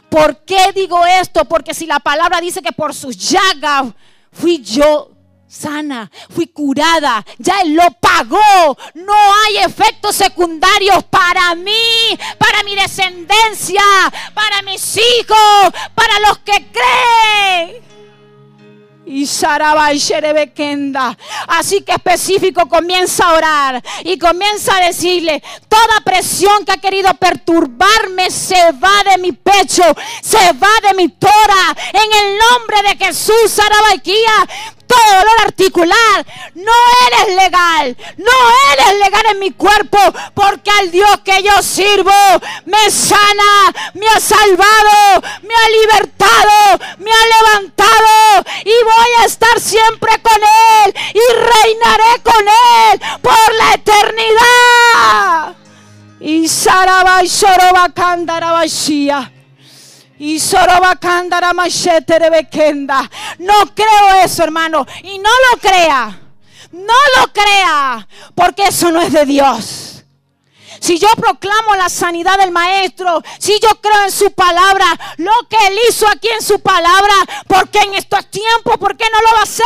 ¿Por 0.08 0.38
qué 0.38 0.72
digo 0.74 1.06
esto? 1.06 1.44
Porque 1.44 1.74
si 1.74 1.86
la 1.86 2.00
palabra 2.00 2.40
dice 2.40 2.60
que 2.60 2.72
por 2.72 2.92
sus 2.92 3.16
llagas 3.16 3.94
fui 4.32 4.58
yo 4.58 5.12
sana, 5.48 6.10
fui 6.28 6.46
curada, 6.48 7.24
ya 7.38 7.62
Él 7.62 7.74
lo 7.74 7.90
pagó. 8.00 8.76
No 8.94 9.14
hay 9.14 9.58
efectos 9.58 10.14
secundarios 10.14 11.02
para 11.04 11.54
mí, 11.54 12.18
para 12.38 12.62
mi 12.62 12.74
descendencia, 12.74 13.82
para 14.34 14.62
mis 14.62 14.96
hijos, 14.96 15.72
para 15.94 16.20
los 16.20 16.38
que 16.38 16.66
creen. 16.70 17.88
Y 19.10 19.24
Sherebekenda. 19.24 21.16
Así 21.46 21.80
que 21.80 21.92
específico 21.92 22.68
comienza 22.68 23.24
a 23.24 23.32
orar 23.32 23.82
y 24.04 24.18
comienza 24.18 24.76
a 24.76 24.84
decirle, 24.84 25.42
toda 25.66 26.02
presión 26.04 26.66
que 26.66 26.72
ha 26.72 26.76
querido 26.76 27.14
perturbarme 27.14 28.30
se 28.30 28.72
va 28.72 29.10
de 29.10 29.16
mi 29.16 29.32
pecho, 29.32 29.82
se 30.22 30.52
va 30.52 30.68
de 30.86 30.94
mi 30.94 31.08
tora. 31.08 31.74
En 31.94 32.12
el 32.12 32.38
nombre 32.38 32.82
de 32.82 33.06
Jesús, 33.06 33.50
Sarabaquía, 33.50 34.46
todo 34.88 35.18
dolor 35.18 35.40
articular. 35.44 36.26
No 36.54 36.72
eres 37.06 37.36
legal. 37.36 37.96
No 38.16 38.32
eres 38.72 38.98
legal 38.98 39.26
en 39.32 39.38
mi 39.38 39.52
cuerpo. 39.52 39.98
Porque 40.34 40.70
al 40.70 40.90
Dios 40.90 41.20
que 41.24 41.42
yo 41.42 41.62
sirvo 41.62 42.12
me 42.64 42.90
sana, 42.90 43.72
me 43.94 44.08
ha 44.08 44.18
salvado, 44.18 45.22
me 45.42 45.54
ha 45.54 45.68
libertado, 45.80 46.78
me 46.98 47.10
ha 47.12 47.24
levantado. 47.36 48.44
Y 48.64 48.74
voy 48.84 49.22
a 49.22 49.26
estar 49.26 49.60
siempre 49.60 50.20
con 50.22 50.40
Él. 50.84 50.94
Y 51.14 51.32
reinaré 51.32 52.22
con 52.24 52.48
Él 52.48 53.00
por 53.22 53.54
la 53.54 53.74
eternidad. 53.74 55.56
Y 56.20 56.48
Saraba 56.48 57.22
y 57.22 57.28
Soroba 57.28 57.92
y 60.18 60.38
No 63.38 63.54
creo 63.74 64.24
eso, 64.24 64.42
hermano. 64.42 64.86
Y 65.02 65.18
no 65.18 65.30
lo 65.30 65.60
crea. 65.60 66.20
No 66.72 66.94
lo 67.16 67.32
crea. 67.32 68.08
Porque 68.34 68.64
eso 68.66 68.90
no 68.90 69.00
es 69.00 69.12
de 69.12 69.24
Dios. 69.24 70.04
Si 70.80 70.98
yo 70.98 71.08
proclamo 71.16 71.74
la 71.76 71.88
sanidad 71.88 72.38
del 72.38 72.50
maestro, 72.50 73.22
si 73.38 73.58
yo 73.60 73.68
creo 73.80 74.04
en 74.04 74.12
su 74.12 74.32
palabra, 74.32 74.86
lo 75.16 75.32
que 75.48 75.56
él 75.66 75.78
hizo 75.88 76.06
aquí 76.08 76.28
en 76.28 76.42
su 76.42 76.60
palabra, 76.60 77.14
porque 77.48 77.78
en 77.80 77.94
estos 77.94 78.26
tiempos, 78.30 78.76
¿por 78.78 78.96
qué 78.96 79.04
no 79.10 79.20
lo 79.20 79.34
va 79.34 79.40
a 79.40 79.42
hacer? 79.42 79.64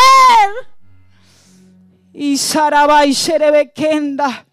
Y 2.15 2.37
Sarabai 2.39 3.13
Sherebekenda. 3.13 4.47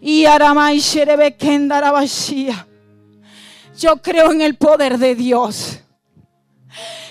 Y 0.00 0.24
Aramai 0.24 0.78
Sherebekenda 0.78 1.78
Arabashia. 1.78 2.66
Yo 3.78 3.96
creo 4.02 4.32
en 4.32 4.40
el 4.40 4.56
poder 4.56 4.98
de 4.98 5.14
Dios. 5.14 5.80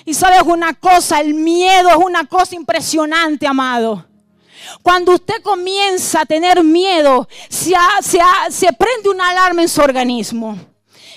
Y 0.06 0.13
sabes 0.13 0.43
una 0.43 0.73
cosa, 0.73 1.19
el 1.19 1.34
miedo 1.34 1.89
es 1.89 1.97
una 1.97 2.25
cosa 2.25 2.56
impresionante, 2.56 3.47
amado. 3.47 4.06
Cuando 4.82 5.13
usted 5.13 5.41
comienza 5.41 6.21
a 6.21 6.25
tener 6.25 6.63
miedo, 6.63 7.28
se, 7.49 7.75
se, 8.49 8.73
prende 8.73 9.10
una 9.10 9.30
alarma 9.30 9.62
en 9.62 9.69
su 9.69 9.82
organismo. 9.82 10.58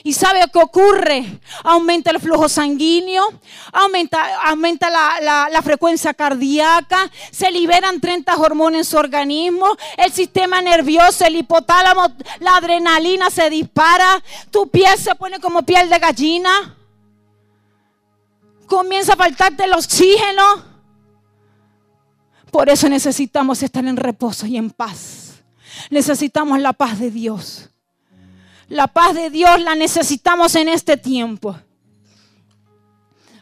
¿Y 0.08 0.14
sabe 0.14 0.40
qué 0.50 0.58
ocurre? 0.58 1.38
Aumenta 1.64 2.10
el 2.10 2.18
flujo 2.18 2.48
sanguíneo, 2.48 3.24
aumenta, 3.70 4.40
aumenta 4.42 4.88
la, 4.88 5.50
la, 5.50 5.60
frecuencia 5.60 6.14
cardíaca, 6.14 7.10
se 7.30 7.50
liberan 7.50 8.00
30 8.00 8.34
hormonas 8.38 8.78
en 8.78 8.84
su 8.86 8.96
organismo, 8.96 9.66
el 9.98 10.10
sistema 10.10 10.62
nervioso, 10.62 11.26
el 11.26 11.36
hipotálamo, 11.36 12.06
la 12.40 12.56
adrenalina 12.56 13.28
se 13.28 13.50
dispara, 13.50 14.24
tu 14.50 14.70
piel 14.70 14.96
se 14.96 15.14
pone 15.14 15.40
como 15.40 15.62
piel 15.62 15.90
de 15.90 15.98
gallina, 15.98 16.74
comienza 18.66 19.12
a 19.12 19.16
faltarte 19.16 19.64
el 19.64 19.74
oxígeno. 19.74 20.64
Por 22.50 22.70
eso 22.70 22.88
necesitamos 22.88 23.62
estar 23.62 23.84
en 23.84 23.98
reposo 23.98 24.46
y 24.46 24.56
en 24.56 24.70
paz. 24.70 25.42
Necesitamos 25.90 26.58
la 26.60 26.72
paz 26.72 26.98
de 26.98 27.10
Dios. 27.10 27.68
La 28.68 28.86
paz 28.86 29.14
de 29.14 29.30
Dios 29.30 29.60
la 29.62 29.74
necesitamos 29.74 30.54
en 30.54 30.68
este 30.68 30.96
tiempo. 30.96 31.58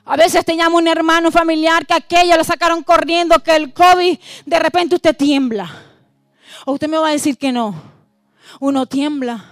A 0.04 0.16
veces 0.16 0.44
te 0.44 0.56
llama 0.56 0.76
un 0.78 0.86
hermano 0.86 1.32
familiar 1.32 1.84
que 1.84 1.94
aquella 1.94 2.36
lo 2.36 2.44
sacaron 2.44 2.84
corriendo, 2.84 3.42
que 3.42 3.56
el 3.56 3.72
COVID, 3.72 4.18
de 4.46 4.58
repente 4.58 4.94
usted 4.94 5.16
tiembla. 5.16 5.68
O 6.64 6.72
usted 6.72 6.88
me 6.88 6.98
va 6.98 7.08
a 7.08 7.12
decir 7.12 7.36
que 7.36 7.50
no. 7.50 7.74
Uno 8.60 8.86
tiembla. 8.86 9.44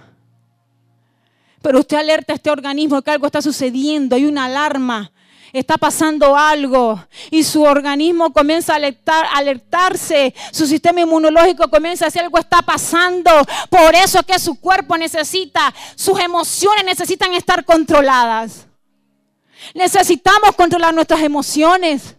Pero 1.61 1.79
usted 1.79 1.97
alerta 1.97 2.31
a 2.31 2.35
este 2.37 2.49
organismo 2.49 3.01
que 3.01 3.11
algo 3.11 3.25
está 3.25 3.41
sucediendo, 3.41 4.15
hay 4.15 4.25
una 4.25 4.45
alarma 4.45 5.11
está 5.59 5.77
pasando 5.77 6.35
algo 6.35 7.01
y 7.31 7.43
su 7.43 7.63
organismo 7.63 8.33
comienza 8.33 8.73
a 8.73 8.75
alertar, 8.75 9.25
alertarse, 9.33 10.33
su 10.51 10.65
sistema 10.65 11.01
inmunológico 11.01 11.69
comienza 11.69 12.05
a 12.05 12.07
decir 12.07 12.21
algo 12.21 12.37
está 12.37 12.61
pasando. 12.61 13.31
Por 13.69 13.95
eso 13.95 14.19
es 14.19 14.25
que 14.25 14.39
su 14.39 14.59
cuerpo 14.59 14.97
necesita, 14.97 15.73
sus 15.95 16.19
emociones 16.19 16.83
necesitan 16.85 17.33
estar 17.33 17.63
controladas. 17.65 18.67
Necesitamos 19.73 20.55
controlar 20.55 20.93
nuestras 20.93 21.21
emociones. 21.21 22.15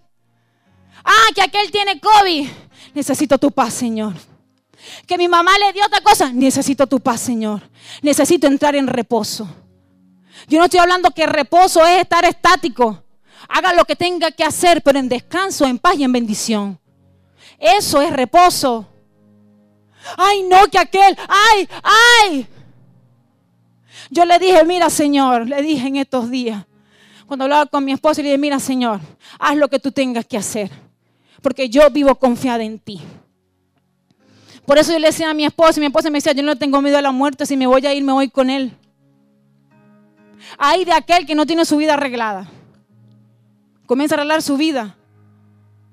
Ah, 1.05 1.33
que 1.35 1.43
aquel 1.43 1.71
tiene 1.71 2.01
COVID. 2.01 2.49
Necesito 2.95 3.39
tu 3.39 3.51
paz, 3.51 3.75
Señor. 3.75 4.15
Que 5.07 5.19
mi 5.19 5.29
mamá 5.29 5.53
le 5.59 5.73
dio 5.73 5.85
otra 5.85 6.01
cosa. 6.01 6.33
Necesito 6.33 6.87
tu 6.87 7.01
paz, 7.01 7.21
Señor. 7.21 7.61
Necesito 8.03 8.47
entrar 8.47 8.75
en 8.75 8.87
reposo. 8.87 9.49
Yo 10.49 10.59
no 10.59 10.65
estoy 10.65 10.81
hablando 10.81 11.11
que 11.11 11.27
reposo 11.27 11.85
es 11.87 12.01
estar 12.01 12.25
estático 12.25 13.06
haga 13.49 13.73
lo 13.75 13.85
que 13.85 13.97
tenga 13.97 14.31
que 14.31 14.45
hacer, 14.45 14.83
pero 14.83 14.99
en 14.99 15.09
descanso, 15.09 15.67
en 15.67 15.79
paz 15.79 15.97
y 15.97 16.05
en 16.05 16.13
bendición. 16.13 16.79
Eso 17.59 18.01
es 18.01 18.13
reposo. 18.13 18.87
Ay, 20.17 20.43
no, 20.43 20.67
que 20.71 20.79
aquel, 20.79 21.17
ay, 21.29 21.69
ay. 21.83 22.47
Yo 24.11 24.25
le 24.25 24.39
dije, 24.39 24.65
mira 24.65 24.89
Señor, 24.91 25.49
le 25.49 25.63
dije 25.63 25.89
en 25.89 25.97
estos 25.97 26.31
días, 26.31 26.65
cuando 27.27 27.45
hablaba 27.45 27.67
con 27.67 27.85
mi 27.85 27.93
esposo, 27.93 28.23
le 28.23 28.29
dije, 28.29 28.39
mira 28.39 28.61
Señor, 28.61 29.01
haz 29.39 29.57
lo 29.57 29.69
que 29.69 29.81
tú 29.81 29.91
tengas 29.91 30.25
que 30.27 30.37
hacer, 30.37 30.71
porque 31.43 31.69
yo 31.69 31.91
vivo 31.91 32.15
confiada 32.15 32.63
en 32.63 32.79
ti. 32.79 33.01
Por 34.65 34.79
eso 34.79 34.93
yo 34.93 34.99
le 34.99 35.09
decía 35.09 35.31
a 35.31 35.35
mi 35.35 35.45
esposo, 35.45 35.79
y 35.79 35.81
mi 35.81 35.87
esposa 35.87 36.11
me 36.11 36.19
decía, 36.19 36.33
yo 36.33 36.43
no 36.43 36.57
tengo 36.57 36.81
miedo 36.83 36.99
a 36.99 37.03
la 37.03 37.13
muerte, 37.13 37.47
si 37.47 37.57
me 37.57 37.67
voy 37.67 37.85
a 37.87 37.95
ir, 37.95 38.05
me 38.05 38.13
voy 38.13 38.29
con 38.29 38.51
él. 38.51 38.73
Hay 40.59 40.85
de 40.85 40.93
aquel 40.93 41.27
que 41.27 41.35
no 41.35 41.47
tiene 41.47 41.65
su 41.65 41.77
vida 41.77 41.95
arreglada. 41.95 42.49
Comienza 43.87 44.15
a 44.15 44.19
arreglar 44.19 44.43
su 44.43 44.57
vida. 44.57 44.97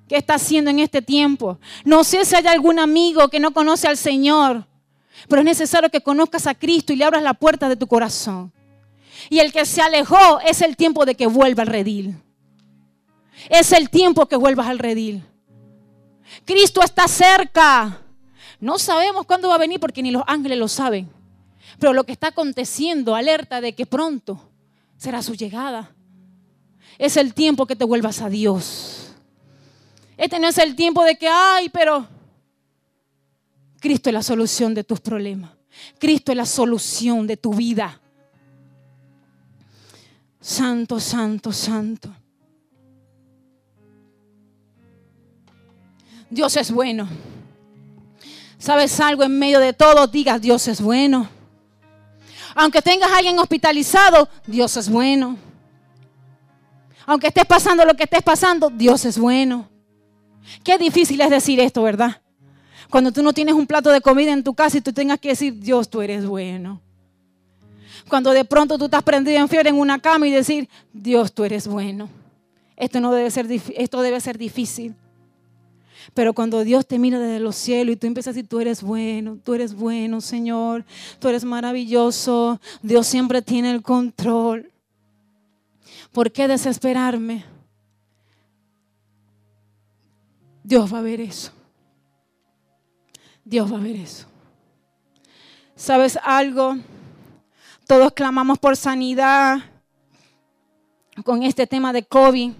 ¿Qué 0.07 0.17
está 0.17 0.35
haciendo 0.35 0.69
en 0.69 0.79
este 0.79 1.01
tiempo? 1.01 1.59
No 1.85 2.03
sé 2.03 2.25
si 2.25 2.35
hay 2.35 2.45
algún 2.47 2.79
amigo 2.79 3.29
que 3.29 3.39
no 3.39 3.53
conoce 3.53 3.87
al 3.87 3.97
Señor, 3.97 4.67
pero 5.29 5.41
es 5.41 5.45
necesario 5.45 5.89
que 5.89 6.01
conozcas 6.01 6.47
a 6.47 6.55
Cristo 6.55 6.91
y 6.91 6.97
le 6.97 7.05
abras 7.05 7.23
la 7.23 7.33
puerta 7.33 7.69
de 7.69 7.75
tu 7.75 7.87
corazón. 7.87 8.51
Y 9.29 9.39
el 9.39 9.53
que 9.53 9.65
se 9.65 9.81
alejó 9.81 10.39
es 10.45 10.61
el 10.61 10.75
tiempo 10.75 11.05
de 11.05 11.15
que 11.15 11.27
vuelva 11.27 11.63
al 11.63 11.69
redil. 11.69 12.15
Es 13.49 13.71
el 13.71 13.89
tiempo 13.89 14.25
que 14.25 14.35
vuelvas 14.35 14.67
al 14.67 14.79
redil. 14.79 15.23
Cristo 16.45 16.81
está 16.81 17.07
cerca. 17.07 18.01
No 18.59 18.79
sabemos 18.79 19.25
cuándo 19.25 19.49
va 19.49 19.55
a 19.55 19.59
venir 19.59 19.79
porque 19.79 20.01
ni 20.01 20.11
los 20.11 20.23
ángeles 20.27 20.57
lo 20.57 20.67
saben. 20.67 21.09
Pero 21.79 21.93
lo 21.93 22.03
que 22.03 22.11
está 22.11 22.27
aconteciendo 22.27 23.15
alerta 23.15 23.61
de 23.61 23.73
que 23.73 23.85
pronto 23.85 24.49
será 24.97 25.21
su 25.21 25.35
llegada. 25.35 25.91
Es 26.97 27.17
el 27.17 27.33
tiempo 27.33 27.65
que 27.65 27.75
te 27.75 27.85
vuelvas 27.85 28.21
a 28.21 28.29
Dios. 28.29 29.11
Este 30.17 30.39
no 30.39 30.47
es 30.47 30.57
el 30.57 30.75
tiempo 30.75 31.03
de 31.03 31.15
que, 31.15 31.27
ay, 31.27 31.69
pero 31.69 32.07
Cristo 33.79 34.09
es 34.09 34.13
la 34.13 34.23
solución 34.23 34.73
de 34.73 34.83
tus 34.83 34.99
problemas. 34.99 35.51
Cristo 35.99 36.31
es 36.31 36.37
la 36.37 36.45
solución 36.45 37.27
de 37.27 37.37
tu 37.37 37.53
vida. 37.53 37.99
Santo, 40.39 40.99
santo, 40.99 41.51
santo. 41.51 42.13
Dios 46.29 46.55
es 46.57 46.71
bueno. 46.71 47.07
¿Sabes 48.57 48.99
algo 48.99 49.23
en 49.23 49.37
medio 49.37 49.59
de 49.59 49.73
todo? 49.73 50.07
Digas, 50.07 50.41
Dios 50.41 50.67
es 50.67 50.79
bueno. 50.81 51.29
Aunque 52.55 52.81
tengas 52.81 53.11
a 53.11 53.17
alguien 53.17 53.37
hospitalizado, 53.39 54.29
Dios 54.47 54.77
es 54.77 54.89
bueno. 54.89 55.37
Aunque 57.05 57.27
estés 57.27 57.45
pasando 57.45 57.85
lo 57.85 57.95
que 57.95 58.03
estés 58.03 58.23
pasando, 58.23 58.69
Dios 58.69 59.05
es 59.05 59.17
bueno. 59.17 59.69
Qué 60.63 60.77
difícil 60.77 61.19
es 61.21 61.29
decir 61.29 61.59
esto, 61.59 61.83
¿verdad? 61.83 62.21
Cuando 62.89 63.11
tú 63.11 63.23
no 63.23 63.33
tienes 63.33 63.55
un 63.55 63.65
plato 63.65 63.89
de 63.89 64.01
comida 64.01 64.31
en 64.31 64.43
tu 64.43 64.53
casa 64.53 64.77
y 64.77 64.81
tú 64.81 64.93
tengas 64.93 65.19
que 65.19 65.29
decir, 65.29 65.59
Dios, 65.59 65.89
tú 65.89 66.01
eres 66.01 66.25
bueno. 66.25 66.81
Cuando 68.07 68.31
de 68.31 68.45
pronto 68.45 68.77
tú 68.77 68.85
estás 68.85 69.03
prendido 69.03 69.39
en 69.39 69.49
fiebre 69.49 69.69
en 69.69 69.79
una 69.79 69.99
cama 69.99 70.27
y 70.27 70.31
decir, 70.31 70.69
Dios, 70.91 71.33
tú 71.33 71.43
eres 71.43 71.67
bueno. 71.67 72.09
Esto, 72.75 72.99
no 72.99 73.11
debe 73.11 73.31
ser, 73.31 73.47
esto 73.75 74.01
debe 74.01 74.19
ser 74.19 74.37
difícil. 74.37 74.95
Pero 76.13 76.33
cuando 76.33 76.63
Dios 76.63 76.85
te 76.85 76.99
mira 76.99 77.17
desde 77.17 77.39
los 77.39 77.55
cielos 77.55 77.93
y 77.93 77.95
tú 77.95 78.07
empiezas 78.07 78.31
a 78.31 78.33
decir, 78.35 78.47
tú 78.47 78.59
eres 78.59 78.83
bueno, 78.83 79.37
tú 79.43 79.53
eres 79.53 79.73
bueno, 79.73 80.21
Señor, 80.21 80.83
tú 81.19 81.29
eres 81.29 81.45
maravilloso, 81.45 82.59
Dios 82.81 83.07
siempre 83.07 83.41
tiene 83.41 83.71
el 83.71 83.81
control. 83.81 84.72
¿Por 86.13 86.31
qué 86.31 86.47
desesperarme? 86.47 87.43
Dios 90.63 90.93
va 90.93 90.99
a 90.99 91.01
ver 91.01 91.19
eso. 91.19 91.51
Dios 93.43 93.73
va 93.73 93.77
a 93.77 93.81
ver 93.81 93.95
eso. 93.95 94.27
¿Sabes 95.75 96.17
algo? 96.23 96.77
Todos 97.87 98.13
clamamos 98.13 98.59
por 98.59 98.77
sanidad 98.77 99.57
con 101.25 101.41
este 101.41 101.65
tema 101.65 101.91
de 101.91 102.03
COVID. 102.03 102.51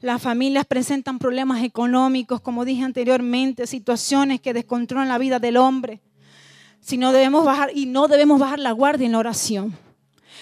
Las 0.00 0.22
familias 0.22 0.64
presentan 0.64 1.18
problemas 1.18 1.62
económicos, 1.64 2.40
como 2.40 2.64
dije 2.64 2.84
anteriormente, 2.84 3.66
situaciones 3.66 4.40
que 4.40 4.54
descontrolan 4.54 5.08
la 5.08 5.18
vida 5.18 5.40
del 5.40 5.56
hombre. 5.56 6.00
Si 6.80 6.98
no 6.98 7.10
debemos 7.10 7.44
bajar 7.44 7.70
y 7.74 7.86
no 7.86 8.06
debemos 8.06 8.38
bajar 8.38 8.60
la 8.60 8.72
guardia 8.72 9.06
en 9.06 9.12
la 9.12 9.18
oración. 9.18 9.76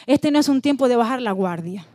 Este 0.07 0.31
no 0.31 0.39
es 0.39 0.49
un 0.49 0.61
tiempo 0.61 0.89
de 0.89 0.97
bajar 0.97 1.23
la 1.23 1.33
guardia. 1.33 1.87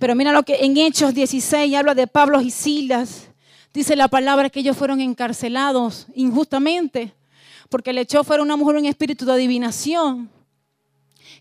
Pero 0.00 0.16
mira 0.16 0.32
lo 0.32 0.42
que 0.42 0.64
en 0.64 0.76
Hechos 0.78 1.14
16 1.14 1.74
habla 1.76 1.94
de 1.94 2.06
Pablo 2.06 2.40
y 2.40 2.50
Silas. 2.50 3.28
Dice 3.72 3.94
la 3.94 4.08
palabra 4.08 4.48
que 4.48 4.60
ellos 4.60 4.76
fueron 4.76 5.00
encarcelados 5.00 6.06
injustamente 6.14 7.14
porque 7.68 7.92
le 7.92 8.00
echó 8.00 8.24
fuera 8.24 8.42
una 8.42 8.56
mujer 8.56 8.76
un 8.76 8.86
espíritu 8.86 9.26
de 9.26 9.34
adivinación. 9.34 10.30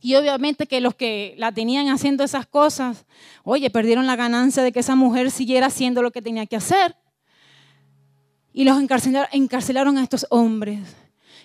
Y 0.01 0.15
obviamente 0.15 0.67
que 0.67 0.81
los 0.81 0.93
que 0.93 1.35
la 1.37 1.53
tenían 1.53 1.87
haciendo 1.87 2.23
esas 2.23 2.45
cosas, 2.45 3.05
oye, 3.43 3.69
perdieron 3.69 4.05
la 4.05 4.17
ganancia 4.17 4.61
de 4.61 4.73
que 4.73 4.81
esa 4.81 4.95
mujer 4.95 5.31
siguiera 5.31 5.67
haciendo 5.67 6.01
lo 6.01 6.11
que 6.11 6.21
tenía 6.21 6.45
que 6.45 6.57
hacer. 6.57 6.97
Y 8.51 8.65
los 8.65 8.77
encarcelaron 8.77 9.97
a 9.97 10.03
estos 10.03 10.27
hombres. 10.29 10.97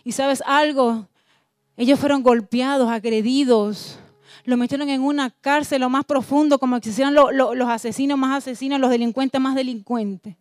Y 0.03 0.13
sabes 0.13 0.43
algo, 0.47 1.09
ellos 1.77 1.99
fueron 2.01 2.25
golpeados, 2.25 2.91
agredidos, 2.91 4.01
lo 4.45 4.57
metieron 4.57 4.89
en 4.91 5.03
una 5.03 5.31
cárcel 5.31 5.81
lo 5.81 5.91
más 5.91 6.05
profundo, 6.05 6.59
como 6.59 6.77
existieran 6.77 7.15
los 7.15 7.69
asesinos 7.69 8.19
más 8.19 8.39
asesinos, 8.39 8.79
los 8.79 8.91
delincuentes 8.91 9.41
más 9.41 9.55
delincuentes. 9.55 10.37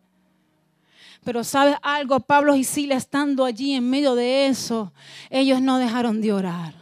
Pero 1.24 1.42
sabes 1.42 1.76
algo, 1.82 2.20
Pablo 2.20 2.54
y 2.54 2.64
Sila 2.64 2.96
estando 2.96 3.46
allí 3.46 3.72
en 3.72 3.88
medio 3.88 4.14
de 4.14 4.46
eso, 4.46 4.92
ellos 5.30 5.62
no 5.62 5.78
dejaron 5.78 6.20
de 6.20 6.32
orar. 6.32 6.74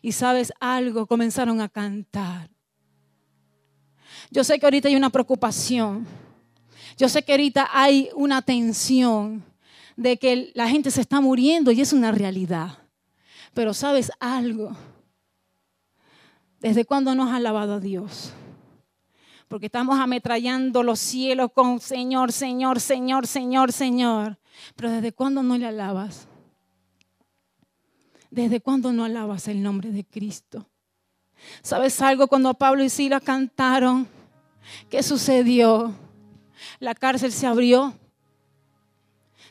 Y 0.00 0.12
sabes 0.12 0.52
algo, 0.60 1.06
comenzaron 1.06 1.60
a 1.60 1.68
cantar. 1.68 2.50
Yo 4.30 4.44
sé 4.44 4.58
que 4.58 4.66
ahorita 4.66 4.88
hay 4.88 4.96
una 4.96 5.10
preocupación. 5.10 6.06
Yo 6.96 7.08
sé 7.08 7.22
que 7.24 7.32
ahorita 7.32 7.68
hay 7.72 8.10
una 8.14 8.42
tensión 8.42 9.42
de 9.96 10.18
que 10.18 10.52
la 10.54 10.68
gente 10.68 10.90
se 10.90 11.00
está 11.00 11.20
muriendo 11.20 11.72
y 11.72 11.80
es 11.80 11.92
una 11.92 12.12
realidad. 12.12 12.78
Pero 13.54 13.74
sabes 13.74 14.12
algo, 14.20 14.76
¿Desde 16.64 16.86
cuándo 16.86 17.14
nos 17.14 17.30
ha 17.30 17.36
alabado 17.36 17.74
a 17.74 17.78
Dios? 17.78 18.32
Porque 19.48 19.66
estamos 19.66 20.00
ametrallando 20.00 20.82
los 20.82 20.98
cielos 20.98 21.50
con 21.52 21.78
Señor, 21.78 22.32
Señor, 22.32 22.80
Señor, 22.80 23.26
Señor, 23.26 23.70
Señor. 23.70 24.38
Pero 24.74 24.90
¿desde 24.90 25.12
cuándo 25.12 25.42
no 25.42 25.58
le 25.58 25.66
alabas? 25.66 26.26
¿Desde 28.30 28.62
cuándo 28.62 28.94
no 28.94 29.04
alabas 29.04 29.46
el 29.48 29.62
nombre 29.62 29.90
de 29.90 30.06
Cristo? 30.06 30.66
¿Sabes 31.60 32.00
algo? 32.00 32.28
Cuando 32.28 32.54
Pablo 32.54 32.82
y 32.82 32.88
Sila 32.88 33.20
cantaron, 33.20 34.08
¿qué 34.88 35.02
sucedió? 35.02 35.94
La 36.80 36.94
cárcel 36.94 37.32
se 37.32 37.46
abrió. 37.46 37.92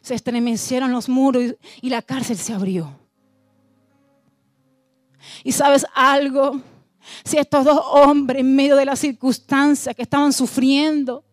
Se 0.02 0.16
estremecieron 0.16 0.92
los 0.92 1.08
muros 1.10 1.58
y 1.80 1.92
la 1.92 2.02
cárcel 2.02 2.40
se 2.40 2.54
abrió. 2.54 2.98
¿Y 5.44 5.52
sabes 5.52 5.86
algo? 5.94 6.60
Si 7.24 7.38
estos 7.38 7.66
dos 7.66 7.80
hombres 7.92 8.42
en 8.42 8.56
medio 8.56 8.76
de 8.76 8.86
las 8.86 9.00
circunstancias 9.00 9.96
que 9.96 10.04
estaban 10.04 10.34
sufriendo, 10.34 11.24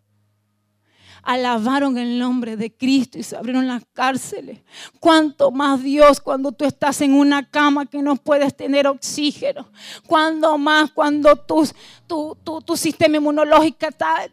alabaron 1.22 1.98
el 1.98 2.18
nombre 2.18 2.56
de 2.56 2.74
Cristo 2.74 3.18
y 3.18 3.22
se 3.22 3.37
abrieron 3.37 3.66
las 3.66 3.83
cárceles. 3.92 4.61
Cuánto 4.98 5.50
más 5.50 5.83
Dios 5.83 6.20
cuando 6.20 6.52
tú 6.52 6.64
estás 6.64 7.00
en 7.00 7.14
una 7.14 7.48
cama 7.48 7.87
que 7.87 8.02
no 8.02 8.16
puedes 8.16 8.56
tener 8.56 8.87
oxígeno. 8.87 9.68
Cuánto 10.06 10.56
más 10.59 10.90
cuando 10.90 11.37
tu, 11.37 11.68
tu, 12.06 12.76
sistema 12.76 13.18
inmunológico 13.18 13.87
está 13.87 14.28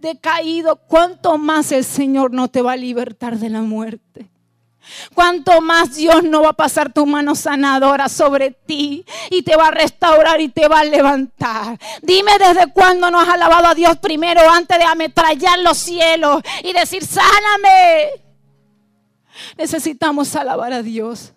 decaído. 0.00 0.76
Cuánto 0.76 1.38
más 1.38 1.72
el 1.72 1.84
Señor 1.84 2.32
no 2.32 2.48
te 2.48 2.62
va 2.62 2.72
a 2.72 2.76
libertar 2.76 3.38
de 3.38 3.50
la 3.50 3.62
muerte. 3.62 4.31
Cuanto 5.14 5.60
más 5.60 5.94
Dios 5.94 6.22
no 6.24 6.42
va 6.42 6.50
a 6.50 6.54
pasar 6.54 6.92
tu 6.92 7.06
mano 7.06 7.34
sanadora 7.34 8.08
sobre 8.08 8.50
ti 8.50 9.04
y 9.30 9.42
te 9.42 9.56
va 9.56 9.68
a 9.68 9.70
restaurar 9.70 10.40
y 10.40 10.48
te 10.48 10.68
va 10.68 10.80
a 10.80 10.84
levantar. 10.84 11.78
Dime 12.02 12.32
desde 12.38 12.72
cuándo 12.72 13.10
no 13.10 13.20
has 13.20 13.28
alabado 13.28 13.68
a 13.68 13.74
Dios 13.74 13.96
primero 13.98 14.40
antes 14.50 14.78
de 14.78 14.84
ametrallar 14.84 15.58
los 15.60 15.78
cielos 15.78 16.42
y 16.62 16.72
decir, 16.72 17.04
sáname. 17.04 18.10
Necesitamos 19.56 20.34
alabar 20.36 20.72
a 20.72 20.82
Dios. 20.82 21.32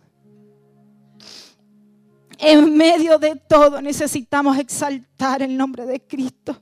En 2.38 2.76
medio 2.76 3.18
de 3.18 3.36
todo 3.36 3.82
necesitamos 3.82 4.58
exaltar 4.58 5.42
el 5.42 5.56
nombre 5.56 5.86
de 5.86 6.02
Cristo. 6.02 6.62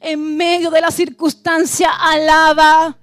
En 0.00 0.36
medio 0.36 0.70
de 0.70 0.80
la 0.80 0.90
circunstancia, 0.90 1.90
alaba. 1.90 2.96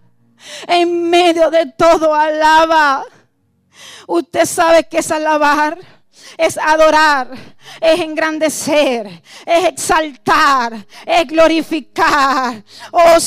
En 0.67 1.10
medio 1.10 1.49
de 1.49 1.67
todo, 1.67 2.13
alaba. 2.13 3.04
Usted 4.08 4.45
sabe 4.45 4.86
que 4.86 4.99
es 4.99 5.12
alabar 5.12 5.78
es 6.38 6.58
adorar, 6.58 7.29
es 7.82 7.99
engrandecer, 7.99 9.21
es 9.45 9.65
exaltar, 9.65 10.86
es 11.05 11.27
glorificar. 11.27 12.63
Oh, 12.91 13.17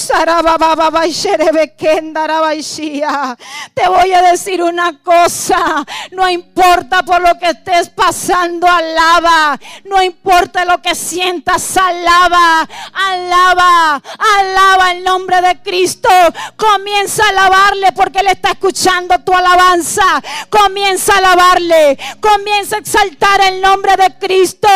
te 3.75 3.89
voy 3.89 4.13
a 4.13 4.23
decir 4.23 4.63
una 4.63 4.99
cosa, 5.03 5.85
no 6.11 6.29
importa 6.29 7.03
por 7.03 7.21
lo 7.21 7.39
que 7.39 7.51
estés 7.51 7.91
pasando, 7.91 8.69
alaba, 8.69 9.59
no 9.85 10.03
importa 10.03 10.65
lo 10.65 10.81
que 10.81 10.95
sientas, 10.95 11.77
alaba, 11.77 12.69
alaba, 12.93 14.03
alaba 14.39 14.93
el 14.93 15.05
nombre 15.05 15.41
de 15.41 15.63
Cristo. 15.63 16.09
Comienza 16.57 17.25
a 17.25 17.29
alabarle 17.31 17.93
porque 17.93 18.21
Él 18.21 18.29
está 18.29 18.51
escuchando 18.51 19.19
tu 19.21 19.35
alabanza. 19.35 20.23
Comienza 20.49 21.15
a 21.15 21.19
alabarle, 21.19 21.99
comienza 22.21 22.77
a 22.77 22.79
exaltar 22.83 23.41
el 23.41 23.61
nombre 23.61 23.97
de 23.97 24.19
Cristo. 24.19 24.69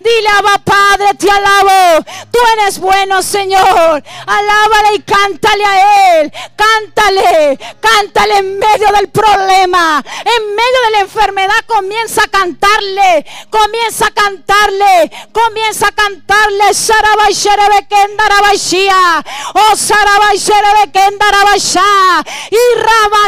Dile, 0.00 0.28
Abba 0.36 0.58
Padre, 0.58 1.14
te 1.18 1.30
alabo. 1.30 2.04
Tú 2.30 2.38
eres 2.58 2.78
bueno, 2.78 3.22
Señor. 3.22 4.02
Alábale 4.26 4.96
y 4.96 5.02
cántale 5.02 5.64
a 5.64 6.20
Él. 6.20 6.32
Cántale, 6.56 7.58
cántale 7.80 8.38
en 8.38 8.58
medio 8.58 8.92
del 8.92 9.08
problema. 9.08 10.02
En 10.04 10.54
medio 10.54 10.80
de 10.84 10.90
la 10.90 11.00
enfermedad 11.00 11.64
comienza 11.66 12.24
a 12.24 12.28
cantarle. 12.28 13.24
Comienza 13.50 14.06
a 14.06 14.10
cantarle. 14.10 15.10
Comienza 15.32 15.88
a 15.88 15.92
cantarle. 15.92 16.72
Oh, 19.54 19.74
Y 22.50 22.78
Raba 22.78 23.22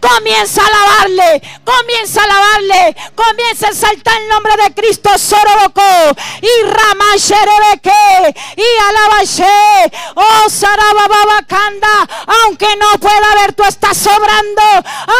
Comienza 0.00 0.62
a 0.62 0.66
alabarle. 0.66 1.42
Comienza 1.64 2.20
a 2.20 2.24
alabarle. 2.24 2.96
Comienza 3.14 3.68
a 3.68 3.70
exaltar 3.70 4.20
el 4.20 4.28
nombre 4.28 4.52
de 4.56 4.74
Cristo. 4.74 5.10
Soroboko. 5.18 5.82
Y 6.42 6.62
Rama 6.66 7.16
Sherebeke. 7.16 8.34
Y 8.56 8.68
Alabashe. 8.88 9.92
Oh 10.14 10.48
Sarabababakanda. 10.48 12.08
Aunque 12.26 12.76
no 12.76 12.98
pueda 13.00 13.34
ver, 13.40 13.54
tú 13.54 13.64
estás 13.64 13.96
sobrando. 13.96 14.62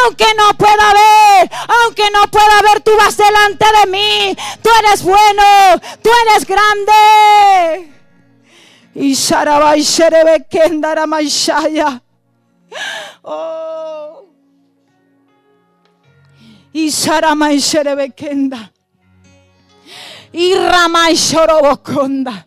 Aunque 0.05 0.27
no 0.37 0.55
pueda 0.55 0.93
ver. 0.93 1.51
Aunque 1.83 2.11
no 2.11 2.31
pueda 2.31 2.63
ver, 2.63 2.81
tú 2.83 2.93
vas 2.97 3.17
delante 3.17 3.67
de 3.81 3.91
mí. 3.91 4.37
Tú 4.63 4.71
eres 4.81 5.03
bueno. 5.03 5.81
Tú 6.03 6.11
eres 6.27 6.47
grande. 6.47 7.93
Y 8.95 9.15
Sharabai 9.15 9.83
Sherebeke 9.83 10.63
Andaramashaya. 10.63 12.01
Oh 13.23 14.14
y 16.75 16.91
Sharamai 16.91 17.61
Sherebekenda. 17.61 18.73
Y 20.33 20.55
Shorobokonda. 21.15 22.47